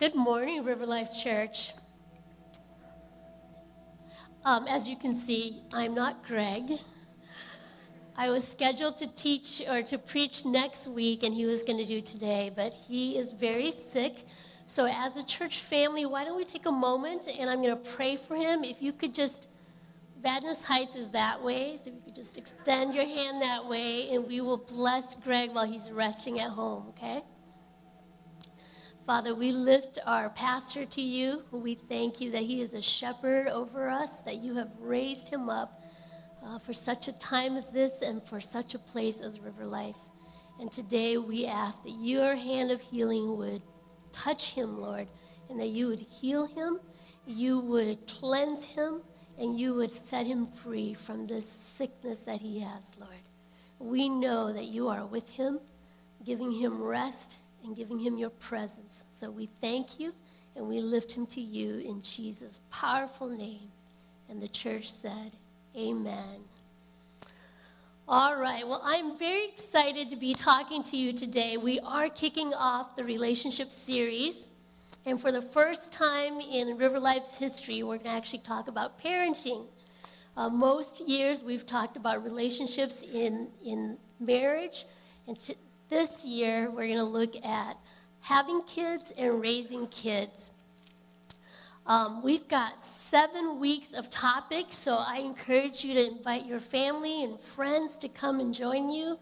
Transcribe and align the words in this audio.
Good 0.00 0.14
morning, 0.14 0.62
River 0.62 0.86
Life 0.86 1.12
Church. 1.12 1.72
Um, 4.44 4.64
as 4.68 4.86
you 4.88 4.94
can 4.94 5.12
see, 5.12 5.60
I'm 5.72 5.92
not 5.92 6.24
Greg. 6.24 6.78
I 8.16 8.30
was 8.30 8.46
scheduled 8.46 8.94
to 8.98 9.08
teach 9.08 9.60
or 9.68 9.82
to 9.82 9.98
preach 9.98 10.44
next 10.44 10.86
week, 10.86 11.24
and 11.24 11.34
he 11.34 11.46
was 11.46 11.64
going 11.64 11.80
to 11.80 11.84
do 11.84 12.00
today, 12.00 12.52
but 12.54 12.74
he 12.74 13.18
is 13.18 13.32
very 13.32 13.72
sick. 13.72 14.28
So, 14.66 14.86
as 14.86 15.16
a 15.16 15.24
church 15.24 15.58
family, 15.62 16.06
why 16.06 16.24
don't 16.24 16.36
we 16.36 16.44
take 16.44 16.66
a 16.66 16.70
moment 16.70 17.26
and 17.36 17.50
I'm 17.50 17.60
going 17.60 17.76
to 17.76 17.90
pray 17.90 18.14
for 18.14 18.36
him? 18.36 18.62
If 18.62 18.80
you 18.80 18.92
could 18.92 19.12
just, 19.12 19.48
Vadnais 20.22 20.64
Heights 20.64 20.94
is 20.94 21.10
that 21.10 21.42
way, 21.42 21.76
so 21.76 21.90
if 21.90 21.96
you 21.96 22.02
could 22.04 22.14
just 22.14 22.38
extend 22.38 22.94
your 22.94 23.04
hand 23.04 23.42
that 23.42 23.66
way, 23.66 24.10
and 24.12 24.28
we 24.28 24.42
will 24.42 24.58
bless 24.58 25.16
Greg 25.16 25.52
while 25.52 25.66
he's 25.66 25.90
resting 25.90 26.38
at 26.38 26.50
home, 26.50 26.86
okay? 26.90 27.24
Father, 29.08 29.34
we 29.34 29.52
lift 29.52 29.98
our 30.04 30.28
pastor 30.28 30.84
to 30.84 31.00
you. 31.00 31.42
We 31.50 31.74
thank 31.74 32.20
you 32.20 32.30
that 32.32 32.42
he 32.42 32.60
is 32.60 32.74
a 32.74 32.82
shepherd 32.82 33.48
over 33.48 33.88
us, 33.88 34.20
that 34.20 34.42
you 34.42 34.54
have 34.56 34.68
raised 34.78 35.30
him 35.30 35.48
up 35.48 35.82
uh, 36.44 36.58
for 36.58 36.74
such 36.74 37.08
a 37.08 37.18
time 37.18 37.56
as 37.56 37.70
this 37.70 38.02
and 38.02 38.22
for 38.22 38.38
such 38.38 38.74
a 38.74 38.78
place 38.78 39.22
as 39.22 39.40
River 39.40 39.64
Life. 39.64 39.96
And 40.60 40.70
today 40.70 41.16
we 41.16 41.46
ask 41.46 41.82
that 41.84 41.96
your 41.98 42.36
hand 42.36 42.70
of 42.70 42.82
healing 42.82 43.38
would 43.38 43.62
touch 44.12 44.52
him, 44.52 44.78
Lord, 44.78 45.08
and 45.48 45.58
that 45.58 45.68
you 45.68 45.86
would 45.88 46.02
heal 46.02 46.46
him, 46.46 46.78
you 47.26 47.60
would 47.60 48.06
cleanse 48.06 48.62
him, 48.62 49.00
and 49.38 49.58
you 49.58 49.72
would 49.72 49.90
set 49.90 50.26
him 50.26 50.46
free 50.48 50.92
from 50.92 51.26
this 51.26 51.48
sickness 51.48 52.24
that 52.24 52.42
he 52.42 52.60
has, 52.60 52.94
Lord. 53.00 53.22
We 53.78 54.10
know 54.10 54.52
that 54.52 54.66
you 54.66 54.88
are 54.88 55.06
with 55.06 55.30
him, 55.30 55.60
giving 56.26 56.52
him 56.52 56.82
rest 56.82 57.38
and 57.64 57.76
giving 57.76 57.98
him 57.98 58.18
your 58.18 58.30
presence. 58.30 59.04
So 59.10 59.30
we 59.30 59.46
thank 59.46 59.98
you 59.98 60.14
and 60.56 60.66
we 60.66 60.80
lift 60.80 61.12
him 61.12 61.26
to 61.26 61.40
you 61.40 61.78
in 61.78 62.02
Jesus' 62.02 62.60
powerful 62.70 63.28
name. 63.28 63.70
And 64.28 64.40
the 64.40 64.48
church 64.48 64.90
said, 64.90 65.32
Amen. 65.76 66.44
All 68.10 68.36
right, 68.36 68.66
well, 68.66 68.80
I'm 68.84 69.18
very 69.18 69.44
excited 69.44 70.08
to 70.08 70.16
be 70.16 70.32
talking 70.32 70.82
to 70.84 70.96
you 70.96 71.12
today. 71.12 71.58
We 71.58 71.78
are 71.80 72.08
kicking 72.08 72.54
off 72.54 72.96
the 72.96 73.04
relationship 73.04 73.70
series. 73.70 74.46
And 75.04 75.20
for 75.20 75.30
the 75.30 75.42
first 75.42 75.92
time 75.92 76.40
in 76.40 76.78
River 76.78 76.98
Life's 76.98 77.36
history, 77.38 77.82
we're 77.82 77.98
going 77.98 78.04
to 78.04 78.08
actually 78.08 78.40
talk 78.40 78.68
about 78.68 78.98
parenting. 78.98 79.66
Uh, 80.38 80.48
most 80.48 81.06
years 81.06 81.44
we've 81.44 81.66
talked 81.66 81.96
about 81.96 82.24
relationships 82.24 83.04
in, 83.04 83.48
in 83.64 83.98
marriage, 84.20 84.86
and 85.26 85.38
to, 85.40 85.54
this 85.88 86.26
year, 86.26 86.70
we're 86.70 86.86
going 86.86 86.98
to 86.98 87.04
look 87.04 87.34
at 87.44 87.76
having 88.20 88.62
kids 88.62 89.12
and 89.16 89.40
raising 89.40 89.86
kids. 89.88 90.50
Um, 91.86 92.22
we've 92.22 92.46
got 92.48 92.84
seven 92.84 93.58
weeks 93.58 93.94
of 93.96 94.10
topics, 94.10 94.76
so 94.76 94.98
I 94.98 95.18
encourage 95.18 95.84
you 95.84 95.94
to 95.94 96.06
invite 96.06 96.44
your 96.44 96.60
family 96.60 97.24
and 97.24 97.40
friends 97.40 97.96
to 97.98 98.08
come 98.08 98.40
and 98.40 98.52
join 98.52 98.90
you. 98.90 99.18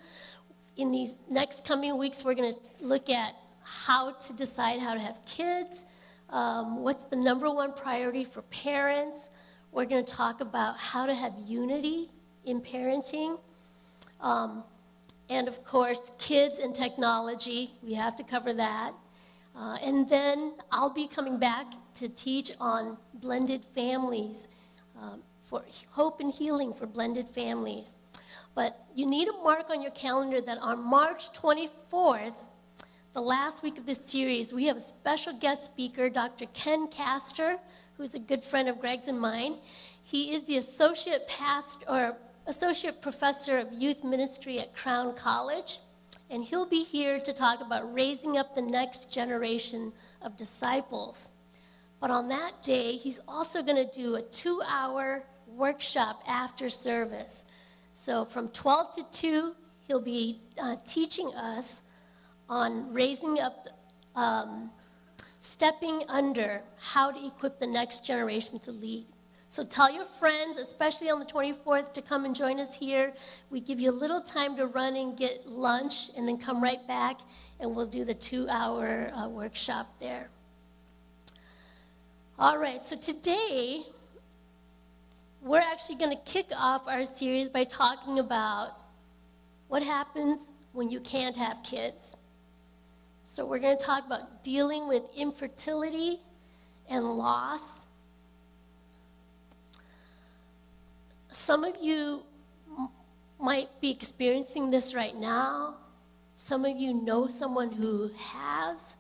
In 0.77 0.91
these 0.91 1.14
next 1.31 1.64
coming 1.64 1.97
weeks, 1.97 2.25
we're 2.25 2.34
going 2.34 2.53
to 2.53 2.84
look 2.84 3.09
at 3.09 3.34
how 3.62 4.12
to 4.12 4.33
decide 4.33 4.81
how 4.81 4.94
to 4.94 5.00
have 5.00 5.19
kids, 5.25 5.87
um, 6.31 6.83
what's 6.83 7.05
the 7.05 7.17
number 7.17 7.48
one 7.48 7.72
priority 7.72 8.25
for 8.25 8.42
parents. 8.42 9.28
We're 9.70 9.84
going 9.84 10.05
to 10.05 10.12
talk 10.12 10.41
about 10.41 10.77
how 10.78 11.06
to 11.06 11.14
have 11.14 11.34
unity 11.47 12.11
in 12.44 12.61
parenting. 12.61 13.39
Um, 14.20 14.64
and 15.28 15.48
of 15.48 15.64
course, 15.64 16.12
kids 16.19 16.58
and 16.58 16.74
technology, 16.74 17.72
we 17.82 17.94
have 17.94 18.16
to 18.16 18.22
cover 18.24 18.52
that. 18.55 18.92
Uh, 19.56 19.78
and 19.82 20.08
then 20.08 20.55
I'll 20.70 20.91
be 20.91 21.06
coming 21.06 21.38
back 21.38 21.66
to 21.94 22.08
teach 22.08 22.52
on 22.60 22.98
blended 23.14 23.64
families, 23.64 24.48
um, 25.00 25.22
for 25.42 25.64
hope 25.91 26.20
and 26.20 26.32
healing 26.32 26.74
for 26.74 26.86
blended 26.86 27.28
families. 27.28 27.94
But 28.54 28.87
you 28.94 29.06
need 29.06 29.28
a 29.28 29.32
mark 29.32 29.70
on 29.70 29.82
your 29.82 29.92
calendar 29.92 30.41
that 30.41 30.59
on 30.59 30.82
March 30.82 31.32
24th, 31.32 32.34
the 33.12 33.20
last 33.20 33.62
week 33.62 33.78
of 33.78 33.87
this 33.87 34.04
series, 34.04 34.53
we 34.53 34.66
have 34.66 34.76
a 34.76 34.81
special 34.81 35.32
guest 35.32 35.64
speaker, 35.64 36.10
Dr. 36.10 36.47
Ken 36.53 36.87
Castor, 36.88 37.58
who's 37.97 38.14
a 38.14 38.19
good 38.19 38.44
friend 38.44 38.69
of 38.69 38.78
Greg's 38.78 39.08
and 39.08 39.19
mine. 39.19 39.56
He 40.03 40.34
is 40.34 40.44
the 40.44 40.58
associate 40.58 41.26
pastor 41.28 41.84
or 41.88 42.16
Associate 42.48 43.00
Professor 43.02 43.58
of 43.58 43.72
Youth 43.72 44.04
Ministry 44.04 44.60
at 44.60 44.72
Crown 44.72 45.14
College, 45.16 45.80
and 46.30 46.44
he'll 46.44 46.66
be 46.66 46.84
here 46.84 47.18
to 47.18 47.32
talk 47.32 47.60
about 47.60 47.92
raising 47.92 48.38
up 48.38 48.54
the 48.54 48.62
next 48.62 49.12
generation 49.12 49.92
of 50.22 50.36
disciples. 50.36 51.32
But 52.00 52.12
on 52.12 52.28
that 52.28 52.62
day, 52.62 52.92
he's 52.92 53.20
also 53.26 53.64
going 53.64 53.84
to 53.84 53.90
do 53.90 54.14
a 54.14 54.22
two 54.22 54.62
hour 54.68 55.24
workshop 55.48 56.22
after 56.28 56.68
service. 56.68 57.44
So 57.90 58.24
from 58.24 58.48
12 58.50 58.94
to 58.94 59.04
2, 59.10 59.54
he'll 59.88 60.00
be 60.00 60.40
uh, 60.62 60.76
teaching 60.86 61.32
us 61.34 61.82
on 62.48 62.92
raising 62.92 63.40
up, 63.40 63.66
um, 64.14 64.70
stepping 65.40 66.02
under 66.08 66.62
how 66.78 67.10
to 67.10 67.26
equip 67.26 67.58
the 67.58 67.66
next 67.66 68.06
generation 68.06 68.60
to 68.60 68.70
lead. 68.70 69.06
So 69.48 69.64
tell 69.64 69.92
your 69.92 70.04
friends, 70.04 70.60
especially 70.60 71.08
on 71.08 71.20
the 71.20 71.24
24th, 71.24 71.92
to 71.94 72.02
come 72.02 72.24
and 72.24 72.34
join 72.34 72.58
us 72.58 72.74
here. 72.74 73.14
We 73.50 73.60
give 73.60 73.78
you 73.78 73.90
a 73.90 73.92
little 73.92 74.20
time 74.20 74.56
to 74.56 74.66
run 74.66 74.96
and 74.96 75.16
get 75.16 75.46
lunch 75.46 76.10
and 76.16 76.26
then 76.26 76.36
come 76.36 76.62
right 76.62 76.86
back, 76.88 77.20
and 77.60 77.74
we'll 77.74 77.86
do 77.86 78.04
the 78.04 78.14
two 78.14 78.48
hour 78.48 79.12
uh, 79.14 79.28
workshop 79.28 79.98
there. 80.00 80.28
All 82.38 82.58
right, 82.58 82.84
so 82.84 82.96
today 82.96 83.82
we're 85.40 85.58
actually 85.58 85.96
going 85.96 86.10
to 86.10 86.22
kick 86.24 86.46
off 86.58 86.88
our 86.88 87.04
series 87.04 87.48
by 87.48 87.64
talking 87.64 88.18
about 88.18 88.72
what 89.68 89.82
happens 89.82 90.54
when 90.72 90.90
you 90.90 90.98
can't 91.00 91.36
have 91.36 91.62
kids. 91.62 92.16
So 93.24 93.46
we're 93.46 93.60
going 93.60 93.78
to 93.78 93.84
talk 93.84 94.04
about 94.04 94.42
dealing 94.42 94.88
with 94.88 95.02
infertility 95.16 96.20
and 96.90 97.04
loss 97.04 97.85
Some 101.36 101.64
of 101.64 101.76
you 101.82 102.22
might 103.38 103.69
be 103.82 103.91
experiencing 103.91 104.70
this 104.70 104.94
right 104.94 105.14
now. 105.14 105.76
Some 106.38 106.64
of 106.64 106.78
you 106.78 106.94
know 106.94 107.28
someone 107.28 107.70
who 107.70 108.10
has, 108.19 108.97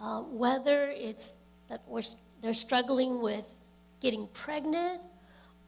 uh, 0.00 0.20
whether 0.20 0.92
it's 0.94 1.38
that 1.68 1.82
they're 2.40 2.54
struggling 2.54 3.20
with 3.20 3.52
getting 4.00 4.28
pregnant 4.28 5.00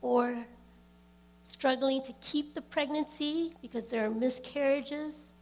or 0.01 0.47
struggling 1.43 2.01
to 2.03 2.15
keep 2.21 2.55
the 2.55 2.63
pregnancy 2.63 3.55
because 3.61 3.89
there 3.89 4.07
are 4.07 4.11
miscarriages, 4.11 5.33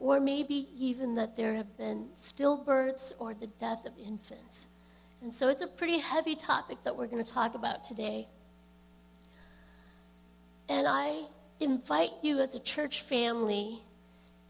or 0.00 0.18
maybe 0.18 0.66
even 0.76 1.14
that 1.14 1.36
there 1.36 1.54
have 1.54 1.78
been 1.78 2.08
stillbirths 2.16 3.12
or 3.20 3.32
the 3.32 3.46
death 3.46 3.86
of 3.86 3.92
infants. 3.96 4.66
And 5.22 5.32
so 5.32 5.48
it's 5.50 5.62
a 5.62 5.68
pretty 5.68 5.98
heavy 5.98 6.34
topic 6.34 6.82
that 6.82 6.96
we're 6.96 7.06
going 7.06 7.24
to 7.24 7.32
talk 7.32 7.54
about 7.54 7.84
today. 7.84 8.26
And 10.68 10.86
I 10.88 11.24
invite 11.60 12.12
you 12.22 12.40
as 12.40 12.54
a 12.54 12.60
church 12.60 13.02
family 13.02 13.80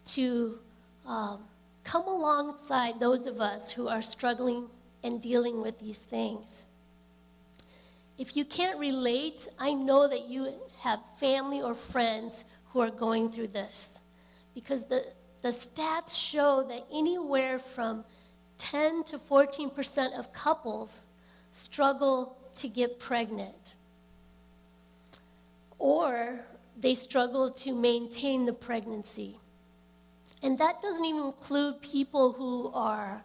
to 0.07 0.59
um, 1.07 1.41
come 1.83 2.07
alongside 2.07 3.01
those 3.01 3.27
of 3.27 3.41
us 3.41 3.71
who 3.71 3.89
are 3.89 4.03
struggling 4.03 4.69
and 5.03 5.21
dealing 5.21 5.61
with 5.61 5.79
these 5.81 5.99
things. 5.99 6.69
If 8.17 8.37
you 8.37 8.45
can't 8.45 8.79
relate, 8.79 9.49
I 9.59 9.75
know 9.75 10.09
that 10.09 10.29
you 10.29 10.55
have 10.81 11.01
family 11.19 11.63
or 11.63 11.75
friends 11.75 12.45
who 12.71 12.81
are 12.81 12.91
going 12.91 13.29
through 13.29 13.49
this. 13.49 14.01
Because 14.55 14.85
the, 14.85 15.05
the 15.43 15.49
stats 15.49 16.17
show 16.17 16.63
that 16.69 16.85
anywhere 16.93 17.59
from 17.59 18.05
10 18.59 19.05
to 19.05 19.19
14% 19.19 20.19
of 20.19 20.33
couples 20.33 21.09
struggle 21.51 22.37
to 22.55 22.69
get 22.69 23.01
pregnant 23.01 23.75
or 25.85 26.41
they 26.79 26.95
struggle 26.95 27.51
to 27.51 27.71
maintain 27.75 28.47
the 28.47 28.53
pregnancy. 28.55 29.39
And 30.43 30.57
that 30.57 30.81
doesn't 30.81 31.05
even 31.05 31.25
include 31.25 31.83
people 31.83 32.33
who 32.33 32.73
are 32.73 33.23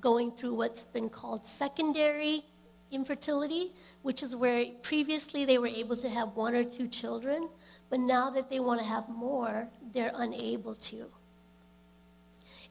going 0.00 0.32
through 0.32 0.54
what's 0.54 0.86
been 0.86 1.08
called 1.08 1.46
secondary 1.46 2.44
infertility, 2.90 3.72
which 4.02 4.20
is 4.20 4.34
where 4.34 4.64
previously 4.82 5.44
they 5.44 5.58
were 5.58 5.68
able 5.68 5.94
to 5.94 6.08
have 6.08 6.34
one 6.34 6.56
or 6.56 6.64
two 6.64 6.88
children, 6.88 7.48
but 7.88 8.00
now 8.00 8.30
that 8.30 8.50
they 8.50 8.58
want 8.58 8.80
to 8.80 8.86
have 8.86 9.08
more, 9.08 9.68
they're 9.94 10.10
unable 10.16 10.74
to. 10.74 11.06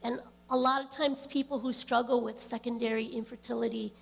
And 0.04 0.20
a 0.50 0.56
lot 0.56 0.84
of 0.84 0.90
times, 0.90 1.26
people 1.26 1.58
who 1.58 1.72
struggle 1.72 2.20
with 2.20 2.38
secondary 2.38 3.06
infertility 3.06 3.94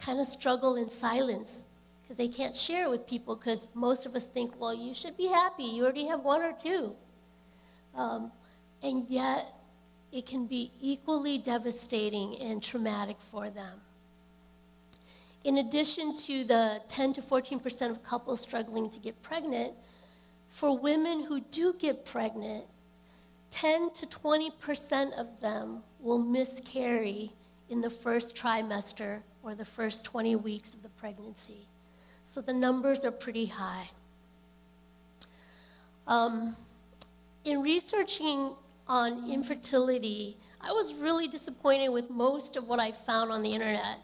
kind 0.00 0.18
of 0.18 0.26
struggle 0.26 0.76
in 0.76 0.88
silence 0.88 1.64
because 2.10 2.26
they 2.26 2.36
can't 2.36 2.56
share 2.56 2.86
it 2.86 2.90
with 2.90 3.06
people 3.06 3.36
because 3.36 3.68
most 3.72 4.04
of 4.04 4.16
us 4.16 4.24
think, 4.24 4.60
well, 4.60 4.74
you 4.74 4.92
should 4.92 5.16
be 5.16 5.28
happy. 5.28 5.62
You 5.62 5.84
already 5.84 6.06
have 6.06 6.24
one 6.24 6.42
or 6.42 6.52
two. 6.52 6.92
Um, 7.94 8.32
and 8.82 9.06
yet, 9.08 9.54
it 10.10 10.26
can 10.26 10.46
be 10.46 10.72
equally 10.80 11.38
devastating 11.38 12.36
and 12.38 12.60
traumatic 12.60 13.16
for 13.30 13.48
them. 13.48 13.80
In 15.44 15.58
addition 15.58 16.12
to 16.26 16.42
the 16.42 16.82
10 16.88 17.12
to 17.12 17.22
14% 17.22 17.90
of 17.90 18.02
couples 18.02 18.40
struggling 18.40 18.90
to 18.90 18.98
get 18.98 19.22
pregnant, 19.22 19.72
for 20.48 20.76
women 20.76 21.22
who 21.22 21.40
do 21.52 21.74
get 21.78 22.04
pregnant, 22.04 22.64
10 23.52 23.92
to 23.92 24.06
20% 24.06 25.16
of 25.16 25.40
them 25.40 25.84
will 26.00 26.18
miscarry 26.18 27.30
in 27.68 27.80
the 27.80 27.90
first 27.90 28.34
trimester 28.34 29.20
or 29.44 29.54
the 29.54 29.64
first 29.64 30.04
20 30.04 30.34
weeks 30.34 30.74
of 30.74 30.82
the 30.82 30.88
pregnancy. 30.88 31.68
So 32.30 32.40
the 32.40 32.52
numbers 32.52 33.04
are 33.04 33.10
pretty 33.10 33.46
high. 33.46 33.90
Um, 36.06 36.54
in 37.44 37.60
researching 37.60 38.52
on 38.86 39.28
infertility, 39.28 40.36
I 40.60 40.70
was 40.70 40.94
really 40.94 41.26
disappointed 41.26 41.88
with 41.88 42.08
most 42.08 42.54
of 42.54 42.68
what 42.68 42.78
I 42.78 42.92
found 42.92 43.32
on 43.32 43.42
the 43.42 43.52
internet 43.52 43.98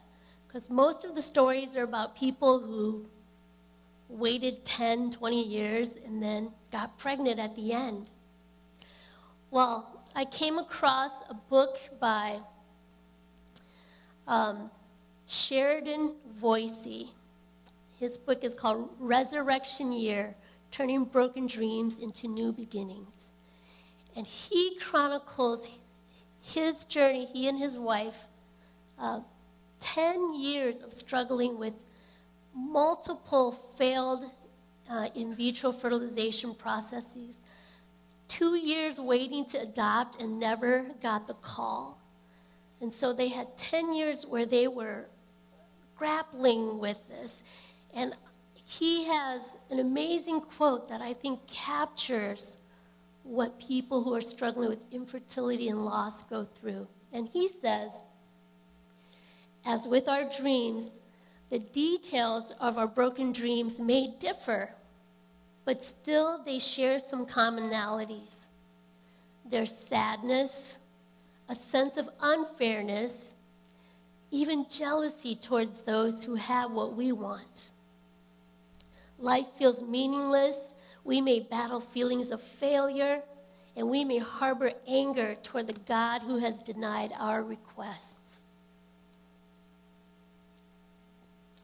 because 0.49 0.69
most 0.69 1.05
of 1.05 1.14
the 1.14 1.23
stories 1.23 1.76
are 1.76 1.84
about 1.84 2.17
people 2.17 2.58
who 2.58 3.06
waited 4.08 4.64
10, 4.64 5.12
20 5.12 5.44
years 5.44 6.00
and 6.05 6.20
then 6.20 6.50
got 6.73 6.99
pregnant 6.99 7.38
at 7.38 7.55
the 7.55 7.73
end. 7.73 8.11
Well, 9.52 10.02
I 10.17 10.25
came 10.25 10.58
across 10.58 11.12
a 11.31 11.34
book 11.34 11.78
by 12.00 12.40
um, 14.26 14.69
Sheridan 15.28 16.14
Voysey. 16.40 17.11
His 17.97 18.19
book 18.19 18.45
is 18.45 18.55
called 18.55 18.91
Resurrection 18.99 19.91
Year 19.91 20.35
Turning 20.71 21.05
Broken 21.05 21.47
Dreams 21.47 21.99
into 21.99 22.29
New 22.29 22.53
Beginnings. 22.53 23.31
And 24.15 24.27
he 24.27 24.79
chronicles 24.79 25.79
his 26.43 26.85
journey, 26.85 27.27
he 27.27 27.49
and 27.49 27.59
his 27.59 27.79
wife, 27.79 28.27
uh, 28.99 29.21
10 29.81 30.39
years 30.39 30.81
of 30.81 30.93
struggling 30.93 31.59
with 31.59 31.75
multiple 32.55 33.53
failed 33.53 34.25
uh, 34.91 35.09
in 35.15 35.35
vitro 35.35 35.73
fertilization 35.73 36.55
processes, 36.55 37.41
two 38.29 38.57
years 38.57 39.01
waiting 39.01 39.45
to 39.47 39.59
adopt 39.59 40.21
and 40.23 40.39
never 40.39 40.87
got 41.03 41.27
the 41.27 41.35
call. 41.35 41.99
And 42.81 42.93
so 42.93 43.13
they 43.13 43.29
had 43.29 43.57
10 43.57 43.95
years 43.95 44.27
where 44.27 44.47
they 44.47 44.69
were 44.69 45.07
grappling 45.97 46.79
with 46.79 47.07
this. 47.09 47.43
And 47.97 48.15
he 48.55 49.07
has 49.07 49.57
an 49.71 49.81
amazing 49.81 50.43
quote 50.43 50.89
that 50.89 51.01
I 51.01 51.15
think 51.15 51.47
captures 51.47 52.59
what 53.23 53.59
people 53.59 54.05
who 54.05 54.15
are 54.15 54.21
struggling 54.21 54.69
with 54.69 54.83
infertility 54.93 55.69
and 55.69 55.85
loss 55.85 56.23
go 56.23 56.45
through. 56.45 56.87
And 57.13 57.29
he 57.33 57.49
says, 57.49 58.03
as 59.65 59.89
with 59.89 60.09
our 60.09 60.25
dreams, 60.25 60.91
the 61.49 61.59
details 61.59 62.53
of 62.61 62.77
our 62.77 62.87
broken 62.87 63.33
dreams 63.33 63.81
may 63.81 64.09
differ, 64.19 64.75
but 65.65 65.83
still 65.83 66.43
they 66.45 66.59
share 66.59 66.99
some 66.99 67.25
commonalities. 67.25 68.49
There's 69.49 69.75
sadness, 69.75 70.79
a 71.49 71.55
sense 71.55 71.97
of 71.97 72.09
unfairness, 72.21 73.33
even 74.31 74.67
jealousy 74.69 75.35
towards 75.35 75.83
those 75.83 76.23
who 76.25 76.35
have 76.35 76.73
what 76.73 76.95
we 76.95 77.13
want. 77.13 77.71
Life 79.19 79.49
feels 79.57 79.83
meaningless. 79.83 80.75
We 81.05 81.21
may 81.21 81.41
battle 81.41 81.81
feelings 81.81 82.31
of 82.31 82.43
failure, 82.43 83.23
and 83.77 83.89
we 83.89 84.05
may 84.05 84.19
harbor 84.19 84.73
anger 84.87 85.37
toward 85.37 85.67
the 85.67 85.81
God 85.87 86.23
who 86.23 86.39
has 86.39 86.59
denied 86.59 87.13
our 87.19 87.43
requests. 87.43 88.43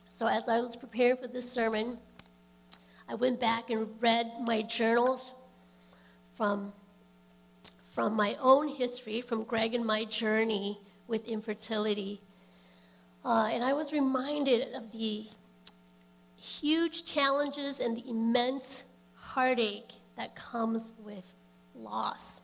So, 0.08 0.26
as 0.26 0.48
I 0.48 0.60
was 0.60 0.76
preparing 0.76 1.16
for 1.16 1.26
this 1.26 1.50
sermon, 1.50 1.98
I 3.08 3.14
went 3.14 3.40
back 3.40 3.70
and 3.70 3.88
read 4.00 4.30
my 4.46 4.62
journals 4.62 5.32
from, 6.34 6.72
from 7.94 8.14
my 8.14 8.36
own 8.40 8.68
history, 8.68 9.20
from 9.20 9.42
Greg 9.44 9.74
and 9.74 9.84
my 9.84 10.04
journey 10.04 10.78
with 11.08 11.26
infertility. 11.26 12.20
Uh, 13.24 13.50
and 13.52 13.64
I 13.64 13.72
was 13.72 13.92
reminded 13.92 14.72
of 14.74 14.92
the 14.92 15.26
huge 16.42 17.04
challenges 17.04 17.80
and 17.80 17.96
the 17.96 18.10
immense 18.10 18.84
heartache 19.14 19.92
that 20.16 20.34
comes 20.34 20.92
with 20.98 21.34
loss. 21.74 22.40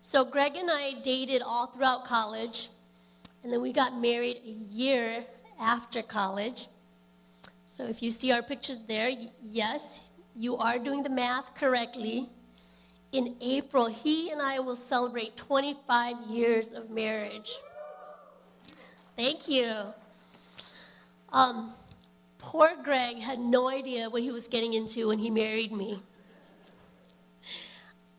So, 0.00 0.24
Greg 0.24 0.56
and 0.56 0.70
I 0.70 0.94
dated 1.02 1.42
all 1.42 1.66
throughout 1.66 2.04
college, 2.04 2.68
and 3.42 3.52
then 3.52 3.60
we 3.60 3.72
got 3.72 4.00
married 4.00 4.40
a 4.44 4.50
year 4.72 5.24
after 5.60 6.02
college. 6.02 6.68
So 7.66 7.84
if 7.86 8.02
you 8.02 8.10
see 8.10 8.32
our 8.32 8.42
pictures 8.42 8.78
there, 8.86 9.10
yes, 9.42 10.08
you 10.36 10.56
are 10.56 10.78
doing 10.78 11.02
the 11.02 11.10
math 11.10 11.54
correctly. 11.54 12.28
In 13.12 13.36
April, 13.40 13.86
he 13.86 14.30
and 14.30 14.40
I 14.40 14.58
will 14.58 14.76
celebrate 14.76 15.36
25 15.36 16.16
years 16.28 16.72
of 16.72 16.90
marriage. 16.90 17.50
Thank 19.16 19.48
you. 19.48 19.72
Um, 21.32 21.72
poor 22.44 22.68
Greg 22.82 23.16
had 23.16 23.38
no 23.38 23.68
idea 23.68 24.10
what 24.10 24.20
he 24.20 24.30
was 24.30 24.48
getting 24.48 24.74
into 24.74 25.08
when 25.08 25.18
he 25.18 25.30
married 25.30 25.72
me. 25.72 26.02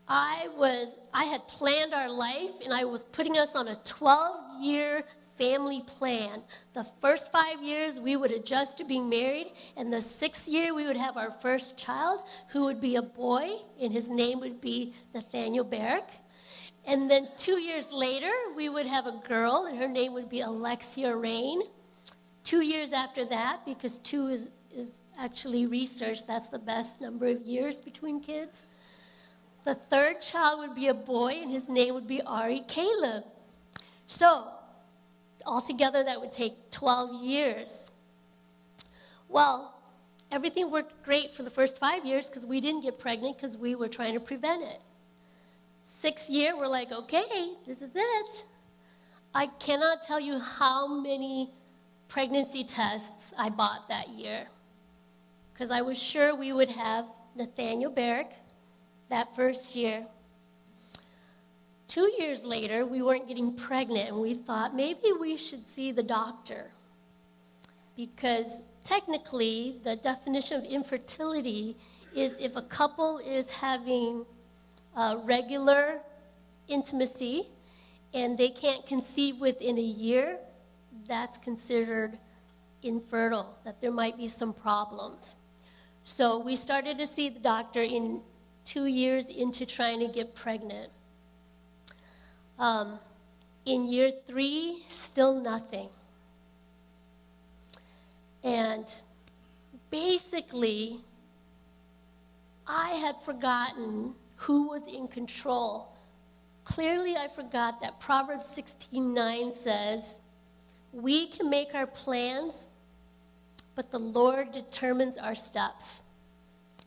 I 0.07 0.49
was 0.57 0.97
I 1.13 1.25
had 1.25 1.47
planned 1.47 1.93
our 1.93 2.09
life 2.09 2.51
and 2.63 2.73
I 2.73 2.85
was 2.85 3.03
putting 3.03 3.37
us 3.37 3.55
on 3.55 3.67
a 3.67 3.75
12 3.75 4.61
year 4.61 5.03
family 5.35 5.83
plan. 5.85 6.41
The 6.73 6.85
first 7.01 7.31
five 7.31 7.61
years, 7.61 7.99
we 7.99 8.15
would 8.15 8.31
adjust 8.31 8.77
to 8.77 8.83
being 8.83 9.09
married, 9.09 9.51
and 9.75 9.91
the 9.91 10.01
sixth 10.01 10.47
year, 10.47 10.73
we 10.73 10.87
would 10.87 10.95
have 10.95 11.17
our 11.17 11.31
first 11.31 11.77
child, 11.77 12.23
who 12.47 12.63
would 12.63 12.79
be 12.79 12.95
a 12.95 13.01
boy, 13.01 13.57
and 13.81 13.91
his 13.91 14.09
name 14.09 14.39
would 14.39 14.61
be 14.61 14.93
Nathaniel 15.13 15.65
Barrick. 15.65 16.07
And 16.85 17.11
then 17.11 17.27
two 17.35 17.59
years 17.59 17.91
later, 17.91 18.31
we 18.55 18.69
would 18.69 18.85
have 18.85 19.07
a 19.07 19.21
girl, 19.27 19.65
and 19.65 19.77
her 19.77 19.89
name 19.89 20.13
would 20.13 20.29
be 20.29 20.39
Alexia 20.39 21.13
Rain. 21.13 21.63
Two 22.45 22.61
years 22.61 22.93
after 22.93 23.25
that, 23.25 23.65
because 23.65 23.97
two 23.97 24.27
is, 24.27 24.51
is 24.73 24.99
actually 25.19 25.65
researched, 25.65 26.27
that's 26.27 26.47
the 26.47 26.59
best 26.59 27.01
number 27.01 27.25
of 27.25 27.41
years 27.41 27.81
between 27.81 28.21
kids. 28.21 28.67
The 29.65 29.75
third 29.75 30.21
child 30.21 30.59
would 30.59 30.75
be 30.75 30.87
a 30.87 30.93
boy, 30.93 31.39
and 31.41 31.51
his 31.51 31.67
name 31.67 31.95
would 31.95 32.07
be 32.07 32.21
Ari 32.21 32.63
Caleb. 32.67 33.25
So, 34.05 34.47
Altogether, 35.45 36.03
that 36.03 36.19
would 36.19 36.31
take 36.31 36.71
12 36.71 37.23
years. 37.23 37.91
Well, 39.29 39.75
everything 40.31 40.71
worked 40.71 41.03
great 41.03 41.33
for 41.33 41.43
the 41.43 41.49
first 41.49 41.79
five 41.79 42.05
years 42.05 42.27
because 42.27 42.45
we 42.45 42.61
didn't 42.61 42.81
get 42.81 42.99
pregnant 42.99 43.37
because 43.37 43.57
we 43.57 43.75
were 43.75 43.87
trying 43.87 44.13
to 44.13 44.19
prevent 44.19 44.63
it. 44.63 44.79
Sixth 45.83 46.29
year, 46.29 46.57
we're 46.57 46.67
like, 46.67 46.91
okay, 46.91 47.53
this 47.67 47.81
is 47.81 47.91
it. 47.95 48.45
I 49.35 49.47
cannot 49.59 50.01
tell 50.01 50.19
you 50.19 50.39
how 50.39 50.87
many 50.87 51.51
pregnancy 52.07 52.63
tests 52.63 53.33
I 53.37 53.49
bought 53.49 53.87
that 53.89 54.09
year 54.09 54.47
because 55.53 55.71
I 55.71 55.81
was 55.81 56.01
sure 56.01 56.35
we 56.35 56.51
would 56.53 56.69
have 56.69 57.05
Nathaniel 57.35 57.91
Barrick 57.91 58.31
that 59.09 59.35
first 59.35 59.75
year. 59.75 60.05
Two 61.87 62.11
years 62.19 62.43
later, 62.43 62.85
we 62.85 63.01
weren't 63.01 63.27
getting 63.27 63.53
pregnant, 63.53 64.09
and 64.09 64.19
we 64.19 64.33
thought 64.33 64.75
maybe 64.75 65.13
we 65.19 65.37
should 65.37 65.67
see 65.67 65.91
the 65.91 66.03
doctor. 66.03 66.71
Because 67.95 68.63
technically, 68.83 69.79
the 69.83 69.95
definition 69.95 70.57
of 70.57 70.65
infertility 70.65 71.77
is 72.13 72.41
if 72.41 72.55
a 72.55 72.61
couple 72.63 73.19
is 73.19 73.49
having 73.49 74.25
regular 75.23 75.99
intimacy 76.67 77.47
and 78.13 78.37
they 78.37 78.49
can't 78.49 78.85
conceive 78.85 79.39
within 79.39 79.77
a 79.77 79.81
year, 79.81 80.39
that's 81.07 81.37
considered 81.37 82.17
infertile, 82.83 83.57
that 83.63 83.81
there 83.81 83.91
might 83.91 84.17
be 84.17 84.27
some 84.27 84.53
problems. 84.53 85.35
So 86.03 86.37
we 86.37 86.55
started 86.55 86.97
to 86.97 87.07
see 87.07 87.29
the 87.29 87.39
doctor 87.39 87.81
in 87.81 88.21
two 88.63 88.85
years 88.85 89.29
into 89.29 89.65
trying 89.65 89.99
to 89.99 90.07
get 90.07 90.35
pregnant. 90.35 90.89
Um, 92.59 92.99
in 93.65 93.87
year 93.87 94.11
three, 94.27 94.83
still 94.89 95.39
nothing. 95.39 95.89
And 98.43 98.85
basically, 99.89 101.01
I 102.67 102.89
had 102.89 103.19
forgotten 103.21 104.13
who 104.35 104.69
was 104.69 104.87
in 104.87 105.07
control. 105.07 105.87
Clearly, 106.63 107.15
I 107.15 107.27
forgot 107.27 107.81
that 107.81 107.99
Proverbs 107.99 108.45
16:9 108.45 109.51
says, 109.51 110.21
"We 110.95 111.27
can 111.27 111.49
make 111.49 111.75
our 111.75 111.85
plans, 111.85 112.67
but 113.75 113.91
the 113.91 113.99
Lord 113.99 114.51
determines 114.51 115.17
our 115.17 115.35
steps." 115.35 116.03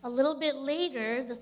A 0.03 0.09
little 0.09 0.35
bit 0.35 0.57
later, 0.57 1.23
the 1.23 1.39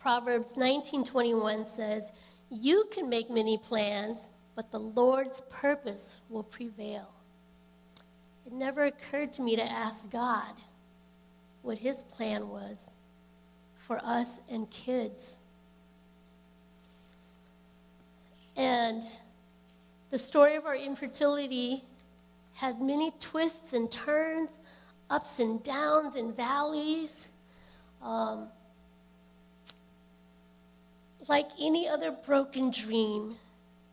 Proverbs 0.00 0.54
19:21 0.54 1.66
says, 1.66 2.10
You 2.50 2.84
can 2.90 3.08
make 3.08 3.30
many 3.30 3.58
plans, 3.58 4.30
but 4.54 4.70
the 4.72 4.80
Lord's 4.80 5.42
purpose 5.42 6.20
will 6.30 6.42
prevail. 6.42 7.08
It 8.46 8.52
never 8.52 8.86
occurred 8.86 9.32
to 9.34 9.42
me 9.42 9.56
to 9.56 9.62
ask 9.62 10.10
God 10.10 10.54
what 11.62 11.78
his 11.78 12.02
plan 12.02 12.48
was 12.48 12.94
for 13.76 13.98
us 14.02 14.40
and 14.50 14.68
kids. 14.70 15.36
And 18.56 19.04
the 20.08 20.18
story 20.18 20.56
of 20.56 20.64
our 20.64 20.76
infertility 20.76 21.84
had 22.54 22.80
many 22.80 23.12
twists 23.18 23.72
and 23.72 23.90
turns, 23.90 24.58
ups 25.08 25.40
and 25.40 25.62
downs 25.62 26.16
and 26.16 26.36
valleys. 26.36 27.28
Um, 28.02 28.48
like 31.28 31.48
any 31.60 31.88
other 31.88 32.10
broken 32.10 32.70
dream, 32.70 33.36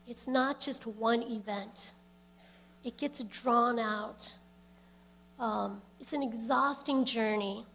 it's 0.08 0.28
not 0.28 0.60
just 0.60 0.88
one 0.88 1.24
event, 1.24 1.92
it 2.84 2.98
gets 2.98 3.22
drawn 3.24 3.80
out. 3.80 4.34
Um, 5.40 5.82
it's 6.00 6.14
an 6.14 6.24
exhausting 6.24 7.06
journey. 7.06 7.66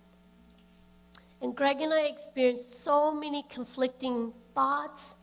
And 1.41 1.55
Greg 1.55 1.81
and 1.81 1.93
I 1.93 2.03
experienced 2.03 2.83
so 2.83 3.13
many 3.15 3.45
conflicting 3.45 4.33
thoughts 4.55 5.17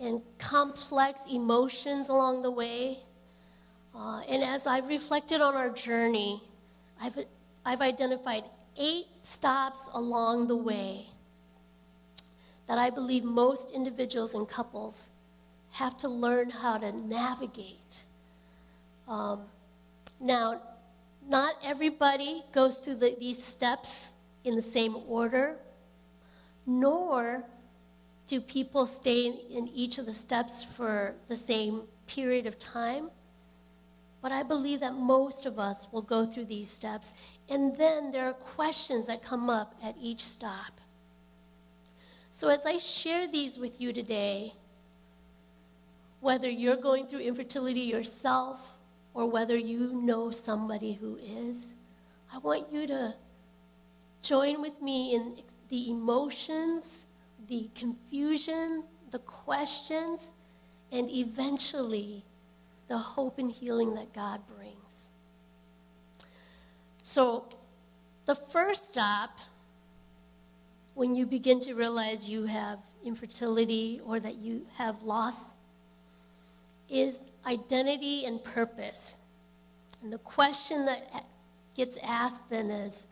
and 0.00 0.22
complex 0.38 1.22
emotions 1.32 2.08
along 2.08 2.42
the 2.42 2.50
way. 2.50 3.00
Uh, 3.98 4.20
and 4.28 4.44
as 4.44 4.66
I've 4.66 4.86
reflected 4.86 5.40
on 5.40 5.56
our 5.56 5.70
journey, 5.70 6.40
I've, 7.02 7.18
I've 7.66 7.80
identified 7.80 8.44
eight 8.76 9.06
stops 9.22 9.88
along 9.92 10.46
the 10.46 10.56
way 10.56 11.06
that 12.68 12.78
I 12.78 12.90
believe 12.90 13.24
most 13.24 13.72
individuals 13.72 14.34
and 14.34 14.48
couples 14.48 15.08
have 15.72 15.96
to 15.98 16.08
learn 16.08 16.50
how 16.50 16.78
to 16.78 16.92
navigate. 16.92 18.04
Um, 19.08 19.40
now, 20.20 20.60
not 21.28 21.54
everybody 21.64 22.44
goes 22.52 22.78
through 22.78 22.96
the, 22.96 23.16
these 23.18 23.42
steps 23.42 24.12
in 24.44 24.54
the 24.54 24.62
same 24.62 24.96
order, 25.08 25.56
nor 26.66 27.44
do 28.28 28.40
people 28.40 28.86
stay 28.86 29.26
in 29.26 29.68
each 29.74 29.98
of 29.98 30.06
the 30.06 30.14
steps 30.14 30.62
for 30.62 31.14
the 31.26 31.36
same 31.36 31.82
period 32.06 32.46
of 32.46 32.58
time. 32.58 33.10
But 34.28 34.34
I 34.34 34.42
believe 34.42 34.80
that 34.80 34.92
most 34.92 35.46
of 35.46 35.58
us 35.58 35.90
will 35.90 36.02
go 36.02 36.26
through 36.26 36.44
these 36.44 36.68
steps. 36.68 37.14
And 37.48 37.74
then 37.78 38.12
there 38.12 38.26
are 38.26 38.34
questions 38.34 39.06
that 39.06 39.22
come 39.22 39.48
up 39.48 39.74
at 39.82 39.94
each 39.98 40.22
stop. 40.22 40.82
So 42.28 42.50
as 42.50 42.66
I 42.66 42.76
share 42.76 43.26
these 43.26 43.58
with 43.58 43.80
you 43.80 43.90
today, 43.90 44.52
whether 46.20 46.50
you're 46.50 46.76
going 46.76 47.06
through 47.06 47.20
infertility 47.20 47.80
yourself 47.80 48.74
or 49.14 49.24
whether 49.24 49.56
you 49.56 49.94
know 49.94 50.30
somebody 50.30 50.92
who 50.92 51.16
is, 51.16 51.72
I 52.30 52.36
want 52.36 52.70
you 52.70 52.86
to 52.86 53.14
join 54.20 54.60
with 54.60 54.82
me 54.82 55.14
in 55.14 55.36
the 55.70 55.90
emotions 55.90 57.06
the 57.46 57.70
confusion, 57.74 58.84
the 59.10 59.20
questions, 59.20 60.34
and 60.92 61.08
eventually 61.08 62.26
the 62.88 62.98
hope 62.98 63.38
and 63.38 63.52
healing 63.52 63.94
that 63.94 64.12
God 64.12 64.40
brings. 64.56 65.08
So, 67.02 67.46
the 68.26 68.34
first 68.34 68.88
stop, 68.88 69.38
when 70.94 71.14
you 71.14 71.24
begin 71.24 71.60
to 71.60 71.74
realize 71.74 72.28
you 72.28 72.44
have 72.44 72.78
infertility 73.04 74.00
or 74.04 74.20
that 74.20 74.36
you 74.36 74.66
have 74.76 75.02
loss, 75.02 75.52
is 76.88 77.20
identity 77.46 78.24
and 78.24 78.42
purpose. 78.42 79.18
And 80.02 80.12
the 80.12 80.18
question 80.18 80.86
that 80.86 81.24
gets 81.74 81.98
asked 81.98 82.50
then 82.50 82.70
is 82.70 83.06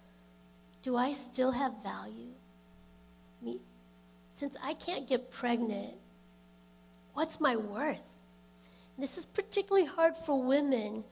Do 0.83 0.97
I 0.97 1.13
still 1.13 1.53
have 1.53 1.73
value? 1.83 2.33
since 4.37 4.55
I 4.63 4.75
can't 4.75 5.09
get 5.09 5.31
pregnant, 5.31 5.95
what's 7.15 7.41
my 7.41 7.57
worth? 7.57 8.16
This 8.99 9.19
is 9.19 9.27
particularly 9.27 9.87
hard 9.87 10.17
for 10.17 10.43
women 10.43 11.05